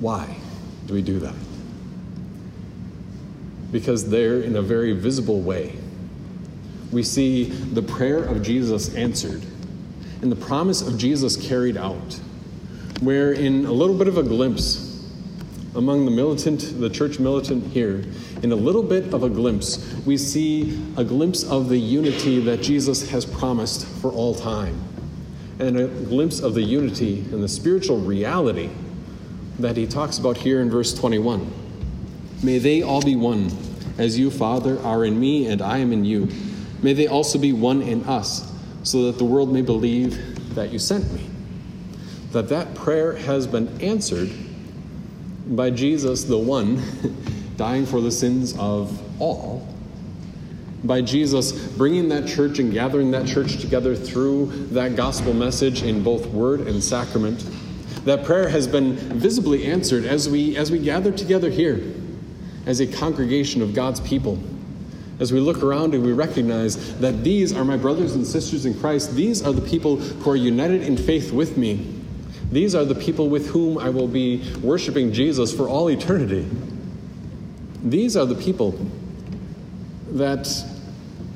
Why 0.00 0.38
do 0.86 0.94
we 0.94 1.02
do 1.02 1.18
that? 1.18 1.34
Because 3.72 4.08
there, 4.08 4.40
in 4.40 4.56
a 4.56 4.62
very 4.62 4.92
visible 4.92 5.42
way, 5.42 5.76
we 6.90 7.02
see 7.02 7.44
the 7.44 7.82
prayer 7.82 8.24
of 8.24 8.42
Jesus 8.42 8.94
answered 8.94 9.44
and 10.22 10.32
the 10.32 10.46
promise 10.46 10.80
of 10.80 10.96
Jesus 10.96 11.36
carried 11.36 11.76
out, 11.76 12.18
where 13.02 13.32
in 13.32 13.66
a 13.66 13.72
little 13.72 13.98
bit 13.98 14.08
of 14.08 14.16
a 14.16 14.22
glimpse 14.22 14.87
among 15.74 16.04
the 16.04 16.10
militant, 16.10 16.80
the 16.80 16.88
church 16.88 17.18
militant 17.18 17.64
here, 17.72 18.04
in 18.42 18.52
a 18.52 18.56
little 18.56 18.82
bit 18.82 19.12
of 19.12 19.22
a 19.22 19.28
glimpse, 19.28 19.94
we 20.06 20.16
see 20.16 20.82
a 20.96 21.04
glimpse 21.04 21.44
of 21.44 21.68
the 21.68 21.78
unity 21.78 22.40
that 22.40 22.62
Jesus 22.62 23.08
has 23.10 23.24
promised 23.26 23.86
for 24.00 24.10
all 24.10 24.34
time, 24.34 24.80
and 25.58 25.78
a 25.78 25.86
glimpse 25.86 26.40
of 26.40 26.54
the 26.54 26.62
unity 26.62 27.20
and 27.32 27.42
the 27.42 27.48
spiritual 27.48 27.98
reality 27.98 28.70
that 29.58 29.76
he 29.76 29.86
talks 29.86 30.18
about 30.18 30.36
here 30.36 30.60
in 30.60 30.70
verse 30.70 30.94
21. 30.94 31.50
May 32.42 32.58
they 32.58 32.82
all 32.82 33.02
be 33.02 33.16
one, 33.16 33.50
as 33.98 34.18
you, 34.18 34.30
Father, 34.30 34.80
are 34.80 35.04
in 35.04 35.18
me 35.18 35.46
and 35.46 35.60
I 35.60 35.78
am 35.78 35.92
in 35.92 36.04
you. 36.04 36.28
May 36.82 36.92
they 36.92 37.08
also 37.08 37.38
be 37.38 37.52
one 37.52 37.82
in 37.82 38.04
us, 38.04 38.52
so 38.84 39.04
that 39.04 39.18
the 39.18 39.24
world 39.24 39.52
may 39.52 39.62
believe 39.62 40.54
that 40.54 40.72
you 40.72 40.78
sent 40.78 41.12
me. 41.12 41.28
That 42.30 42.48
that 42.48 42.74
prayer 42.74 43.14
has 43.16 43.46
been 43.46 43.80
answered 43.82 44.30
by 45.48 45.70
Jesus, 45.70 46.24
the 46.24 46.38
one, 46.38 46.82
dying 47.56 47.86
for 47.86 48.00
the 48.00 48.10
sins 48.10 48.56
of 48.58 49.00
all, 49.20 49.66
by 50.84 51.00
Jesus 51.00 51.52
bringing 51.52 52.08
that 52.10 52.28
church 52.28 52.58
and 52.58 52.72
gathering 52.72 53.10
that 53.10 53.26
church 53.26 53.58
together 53.58 53.96
through 53.96 54.46
that 54.68 54.94
gospel 54.94 55.32
message 55.32 55.82
in 55.82 56.02
both 56.02 56.26
word 56.26 56.60
and 56.60 56.82
sacrament. 56.82 57.44
That 58.04 58.24
prayer 58.24 58.48
has 58.48 58.66
been 58.66 58.94
visibly 59.18 59.66
answered 59.66 60.04
as 60.04 60.28
we, 60.28 60.56
as 60.56 60.70
we 60.70 60.78
gather 60.78 61.10
together 61.10 61.50
here 61.50 61.94
as 62.66 62.80
a 62.80 62.86
congregation 62.86 63.60
of 63.60 63.74
God's 63.74 64.00
people. 64.00 64.38
As 65.18 65.32
we 65.32 65.40
look 65.40 65.64
around 65.64 65.94
and 65.94 66.04
we 66.04 66.12
recognize 66.12 66.96
that 67.00 67.24
these 67.24 67.52
are 67.52 67.64
my 67.64 67.76
brothers 67.76 68.14
and 68.14 68.24
sisters 68.24 68.66
in 68.66 68.78
Christ, 68.78 69.16
these 69.16 69.42
are 69.42 69.52
the 69.52 69.66
people 69.66 69.96
who 69.96 70.30
are 70.30 70.36
united 70.36 70.82
in 70.82 70.96
faith 70.96 71.32
with 71.32 71.56
me 71.56 71.97
these 72.50 72.74
are 72.74 72.84
the 72.84 72.94
people 72.94 73.28
with 73.28 73.48
whom 73.48 73.78
I 73.78 73.90
will 73.90 74.08
be 74.08 74.42
worshiping 74.62 75.12
Jesus 75.12 75.54
for 75.54 75.68
all 75.68 75.88
eternity. 75.90 76.48
These 77.82 78.16
are 78.16 78.26
the 78.26 78.34
people 78.34 78.78
that 80.12 80.48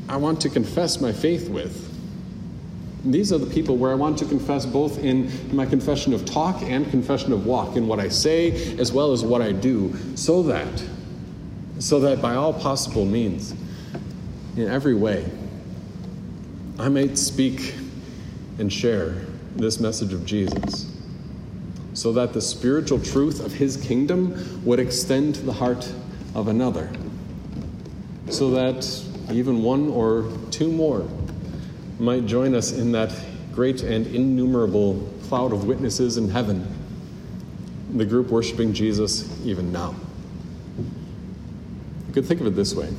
I 0.08 0.16
want 0.16 0.40
to 0.42 0.48
confess 0.48 1.00
my 1.00 1.12
faith 1.12 1.48
with. 1.48 1.90
These 3.04 3.32
are 3.32 3.38
the 3.38 3.52
people 3.52 3.76
where 3.76 3.90
I 3.90 3.94
want 3.94 4.16
to 4.18 4.24
confess 4.24 4.64
both 4.64 4.98
in 4.98 5.30
my 5.54 5.66
confession 5.66 6.14
of 6.14 6.24
talk 6.24 6.62
and 6.62 6.88
confession 6.90 7.32
of 7.32 7.46
walk, 7.46 7.76
in 7.76 7.86
what 7.86 7.98
I 7.98 8.08
say 8.08 8.76
as 8.78 8.92
well 8.92 9.12
as 9.12 9.24
what 9.24 9.42
I 9.42 9.52
do, 9.52 9.94
so 10.14 10.42
that, 10.44 10.82
so 11.78 11.98
that 12.00 12.22
by 12.22 12.36
all 12.36 12.52
possible 12.52 13.04
means, 13.04 13.54
in 14.56 14.68
every 14.68 14.94
way, 14.94 15.28
I 16.78 16.88
might 16.88 17.18
speak 17.18 17.74
and 18.58 18.72
share 18.72 19.26
this 19.56 19.80
message 19.80 20.12
of 20.12 20.24
Jesus, 20.24 20.91
so 22.02 22.10
that 22.10 22.32
the 22.32 22.40
spiritual 22.40 22.98
truth 22.98 23.38
of 23.46 23.52
his 23.52 23.76
kingdom 23.76 24.60
would 24.64 24.80
extend 24.80 25.36
to 25.36 25.42
the 25.42 25.52
heart 25.52 25.88
of 26.34 26.48
another, 26.48 26.90
so 28.28 28.50
that 28.50 28.84
even 29.30 29.62
one 29.62 29.88
or 29.88 30.28
two 30.50 30.72
more 30.72 31.08
might 32.00 32.26
join 32.26 32.56
us 32.56 32.72
in 32.72 32.90
that 32.90 33.14
great 33.52 33.84
and 33.84 34.08
innumerable 34.08 35.08
cloud 35.28 35.52
of 35.52 35.62
witnesses 35.62 36.16
in 36.16 36.28
heaven, 36.28 36.66
the 37.94 38.04
group 38.04 38.30
worshiping 38.30 38.72
Jesus 38.72 39.30
even 39.46 39.70
now. 39.70 39.94
You 42.08 42.14
could 42.14 42.26
think 42.26 42.40
of 42.40 42.48
it 42.48 42.56
this 42.56 42.74
way 42.74 42.92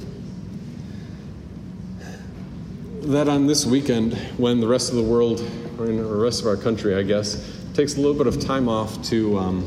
that 3.02 3.28
on 3.28 3.48
this 3.48 3.66
weekend, 3.66 4.14
when 4.38 4.62
the 4.62 4.68
rest 4.68 4.92
of 4.92 4.96
the 4.96 5.04
world, 5.04 5.46
or 5.78 5.88
in 5.88 5.98
the 5.98 6.06
rest 6.06 6.40
of 6.40 6.48
our 6.48 6.56
country, 6.56 6.96
I 6.96 7.04
guess, 7.04 7.63
takes 7.74 7.96
a 7.96 7.98
little 8.00 8.14
bit 8.14 8.28
of 8.28 8.40
time 8.40 8.70
off 8.70 9.02
to, 9.04 9.38
um, 9.40 9.66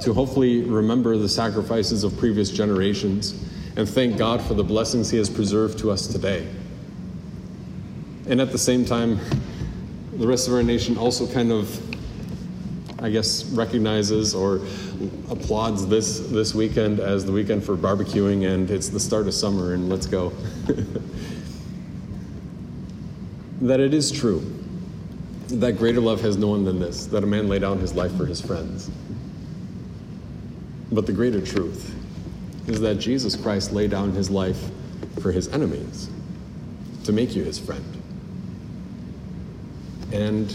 to 0.00 0.12
hopefully 0.12 0.62
remember 0.62 1.16
the 1.16 1.28
sacrifices 1.28 2.02
of 2.02 2.16
previous 2.18 2.50
generations 2.50 3.40
and 3.76 3.88
thank 3.88 4.18
God 4.18 4.42
for 4.42 4.54
the 4.54 4.64
blessings 4.64 5.08
He 5.10 5.18
has 5.18 5.30
preserved 5.30 5.78
to 5.80 5.90
us 5.92 6.08
today. 6.08 6.48
And 8.28 8.40
at 8.40 8.50
the 8.50 8.58
same 8.58 8.84
time, 8.84 9.20
the 10.16 10.26
rest 10.26 10.48
of 10.48 10.54
our 10.54 10.62
nation 10.64 10.98
also 10.98 11.32
kind 11.32 11.52
of, 11.52 11.80
I 13.02 13.10
guess, 13.10 13.44
recognizes 13.46 14.34
or 14.34 14.60
applauds 15.30 15.86
this, 15.86 16.20
this 16.20 16.54
weekend 16.54 16.98
as 16.98 17.24
the 17.24 17.32
weekend 17.32 17.64
for 17.64 17.76
barbecuing 17.76 18.52
and 18.52 18.70
it's 18.70 18.88
the 18.88 19.00
start 19.00 19.28
of 19.28 19.34
summer 19.34 19.74
and 19.74 19.88
let's 19.88 20.06
go. 20.06 20.32
that 23.60 23.78
it 23.80 23.94
is 23.94 24.10
true 24.10 24.63
that 25.48 25.78
greater 25.78 26.00
love 26.00 26.20
has 26.22 26.36
no 26.36 26.48
one 26.48 26.64
than 26.64 26.80
this, 26.80 27.06
that 27.06 27.22
a 27.22 27.26
man 27.26 27.48
lay 27.48 27.58
down 27.58 27.78
his 27.78 27.94
life 27.94 28.14
for 28.16 28.26
his 28.26 28.40
friends. 28.40 28.90
But 30.90 31.06
the 31.06 31.12
greater 31.12 31.40
truth 31.40 31.94
is 32.66 32.80
that 32.80 32.96
Jesus 32.96 33.36
Christ 33.36 33.72
laid 33.72 33.90
down 33.90 34.12
his 34.12 34.30
life 34.30 34.70
for 35.20 35.32
his 35.32 35.48
enemies 35.48 36.08
to 37.04 37.12
make 37.12 37.36
you 37.36 37.44
his 37.44 37.58
friend. 37.58 37.84
And 40.12 40.54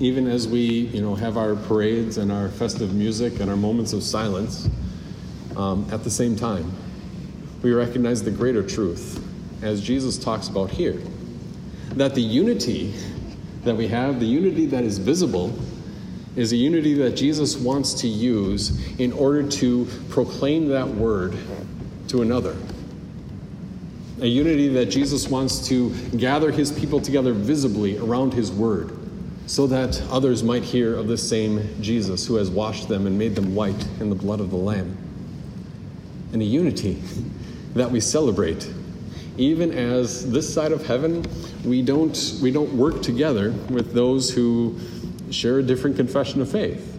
even 0.00 0.28
as 0.28 0.46
we, 0.46 0.60
you 0.60 1.02
know, 1.02 1.14
have 1.14 1.36
our 1.36 1.56
parades 1.56 2.18
and 2.18 2.30
our 2.30 2.48
festive 2.48 2.94
music 2.94 3.40
and 3.40 3.50
our 3.50 3.56
moments 3.56 3.92
of 3.92 4.02
silence, 4.02 4.68
um, 5.56 5.86
at 5.90 6.04
the 6.04 6.10
same 6.10 6.36
time, 6.36 6.72
we 7.62 7.72
recognize 7.72 8.22
the 8.22 8.30
greater 8.30 8.62
truth, 8.62 9.24
as 9.62 9.82
Jesus 9.82 10.16
talks 10.16 10.48
about 10.48 10.70
here, 10.70 11.00
that 11.94 12.14
the 12.14 12.22
unity 12.22 12.94
that 13.64 13.76
we 13.76 13.88
have, 13.88 14.20
the 14.20 14.26
unity 14.26 14.66
that 14.66 14.84
is 14.84 14.98
visible, 14.98 15.56
is 16.36 16.52
a 16.52 16.56
unity 16.56 16.94
that 16.94 17.16
Jesus 17.16 17.56
wants 17.56 17.94
to 17.94 18.08
use 18.08 18.78
in 18.98 19.12
order 19.12 19.42
to 19.42 19.86
proclaim 20.08 20.68
that 20.68 20.86
word 20.86 21.36
to 22.08 22.22
another. 22.22 22.56
A 24.20 24.26
unity 24.26 24.68
that 24.68 24.86
Jesus 24.86 25.28
wants 25.28 25.66
to 25.68 25.90
gather 26.16 26.50
his 26.50 26.72
people 26.72 27.00
together 27.00 27.32
visibly 27.32 27.98
around 27.98 28.32
his 28.34 28.50
word 28.50 28.96
so 29.48 29.66
that 29.66 30.00
others 30.10 30.42
might 30.42 30.62
hear 30.62 30.94
of 30.94 31.08
the 31.08 31.16
same 31.16 31.82
Jesus 31.82 32.26
who 32.26 32.34
has 32.34 32.50
washed 32.50 32.88
them 32.88 33.06
and 33.06 33.18
made 33.18 33.34
them 33.34 33.54
white 33.54 33.86
in 33.98 34.10
the 34.10 34.14
blood 34.14 34.40
of 34.40 34.50
the 34.50 34.56
Lamb. 34.56 34.96
And 36.32 36.42
a 36.42 36.44
unity 36.44 37.02
that 37.74 37.90
we 37.90 38.00
celebrate 38.00 38.70
even 39.38 39.72
as 39.72 40.30
this 40.30 40.52
side 40.52 40.72
of 40.72 40.84
heaven 40.84 41.24
we 41.64 41.80
don't 41.82 42.38
we 42.42 42.50
don't 42.50 42.72
work 42.74 43.02
together 43.02 43.52
with 43.70 43.92
those 43.92 44.30
who 44.30 44.78
share 45.30 45.58
a 45.58 45.62
different 45.62 45.96
confession 45.96 46.40
of 46.40 46.50
faith. 46.50 46.98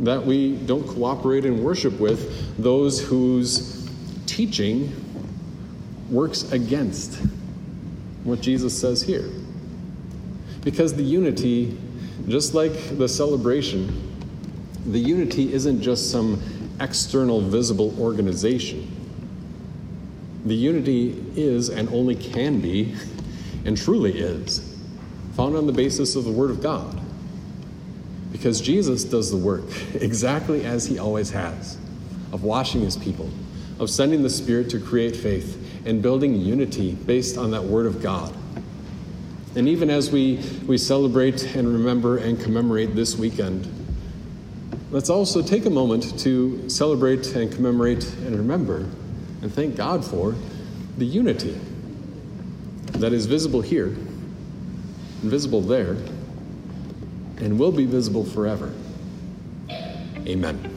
That 0.00 0.24
we 0.24 0.56
don't 0.56 0.86
cooperate 0.86 1.44
and 1.44 1.62
worship 1.62 1.98
with 2.00 2.56
those 2.62 3.00
whose 3.00 3.88
teaching 4.26 4.92
works 6.10 6.50
against 6.52 7.20
what 8.24 8.40
Jesus 8.40 8.78
says 8.78 9.02
here. 9.02 9.28
Because 10.62 10.94
the 10.94 11.02
unity, 11.02 11.76
just 12.28 12.54
like 12.54 12.98
the 12.98 13.08
celebration, 13.08 14.08
the 14.86 14.98
unity 14.98 15.52
isn't 15.52 15.80
just 15.80 16.10
some 16.10 16.40
external 16.80 17.40
visible 17.40 17.94
organization. 18.00 18.89
The 20.44 20.54
unity 20.54 21.22
is 21.36 21.68
and 21.68 21.88
only 21.90 22.14
can 22.16 22.60
be, 22.60 22.94
and 23.66 23.76
truly 23.76 24.18
is, 24.18 24.76
found 25.36 25.54
on 25.54 25.66
the 25.66 25.72
basis 25.72 26.16
of 26.16 26.24
the 26.24 26.30
Word 26.30 26.50
of 26.50 26.62
God. 26.62 26.98
Because 28.32 28.60
Jesus 28.60 29.04
does 29.04 29.30
the 29.30 29.36
work 29.36 29.64
exactly 29.94 30.64
as 30.64 30.86
he 30.86 30.98
always 30.98 31.30
has 31.30 31.76
of 32.32 32.42
washing 32.42 32.80
his 32.80 32.96
people, 32.96 33.28
of 33.78 33.90
sending 33.90 34.22
the 34.22 34.30
Spirit 34.30 34.70
to 34.70 34.80
create 34.80 35.14
faith, 35.14 35.56
and 35.84 36.00
building 36.00 36.36
unity 36.36 36.92
based 36.92 37.36
on 37.36 37.50
that 37.50 37.62
Word 37.62 37.86
of 37.86 38.02
God. 38.02 38.34
And 39.56 39.68
even 39.68 39.90
as 39.90 40.10
we, 40.10 40.36
we 40.66 40.78
celebrate 40.78 41.56
and 41.56 41.66
remember 41.66 42.18
and 42.18 42.40
commemorate 42.40 42.94
this 42.94 43.16
weekend, 43.16 43.68
let's 44.90 45.10
also 45.10 45.42
take 45.42 45.66
a 45.66 45.70
moment 45.70 46.18
to 46.20 46.68
celebrate 46.70 47.34
and 47.34 47.52
commemorate 47.52 48.04
and 48.24 48.36
remember 48.36 48.88
and 49.42 49.52
thank 49.52 49.76
God 49.76 50.04
for 50.04 50.34
the 50.98 51.06
unity 51.06 51.58
that 52.92 53.12
is 53.12 53.26
visible 53.26 53.60
here, 53.60 53.96
invisible 55.22 55.62
there, 55.62 55.96
and 57.38 57.58
will 57.58 57.72
be 57.72 57.86
visible 57.86 58.24
forever. 58.24 58.72
Amen. 60.26 60.69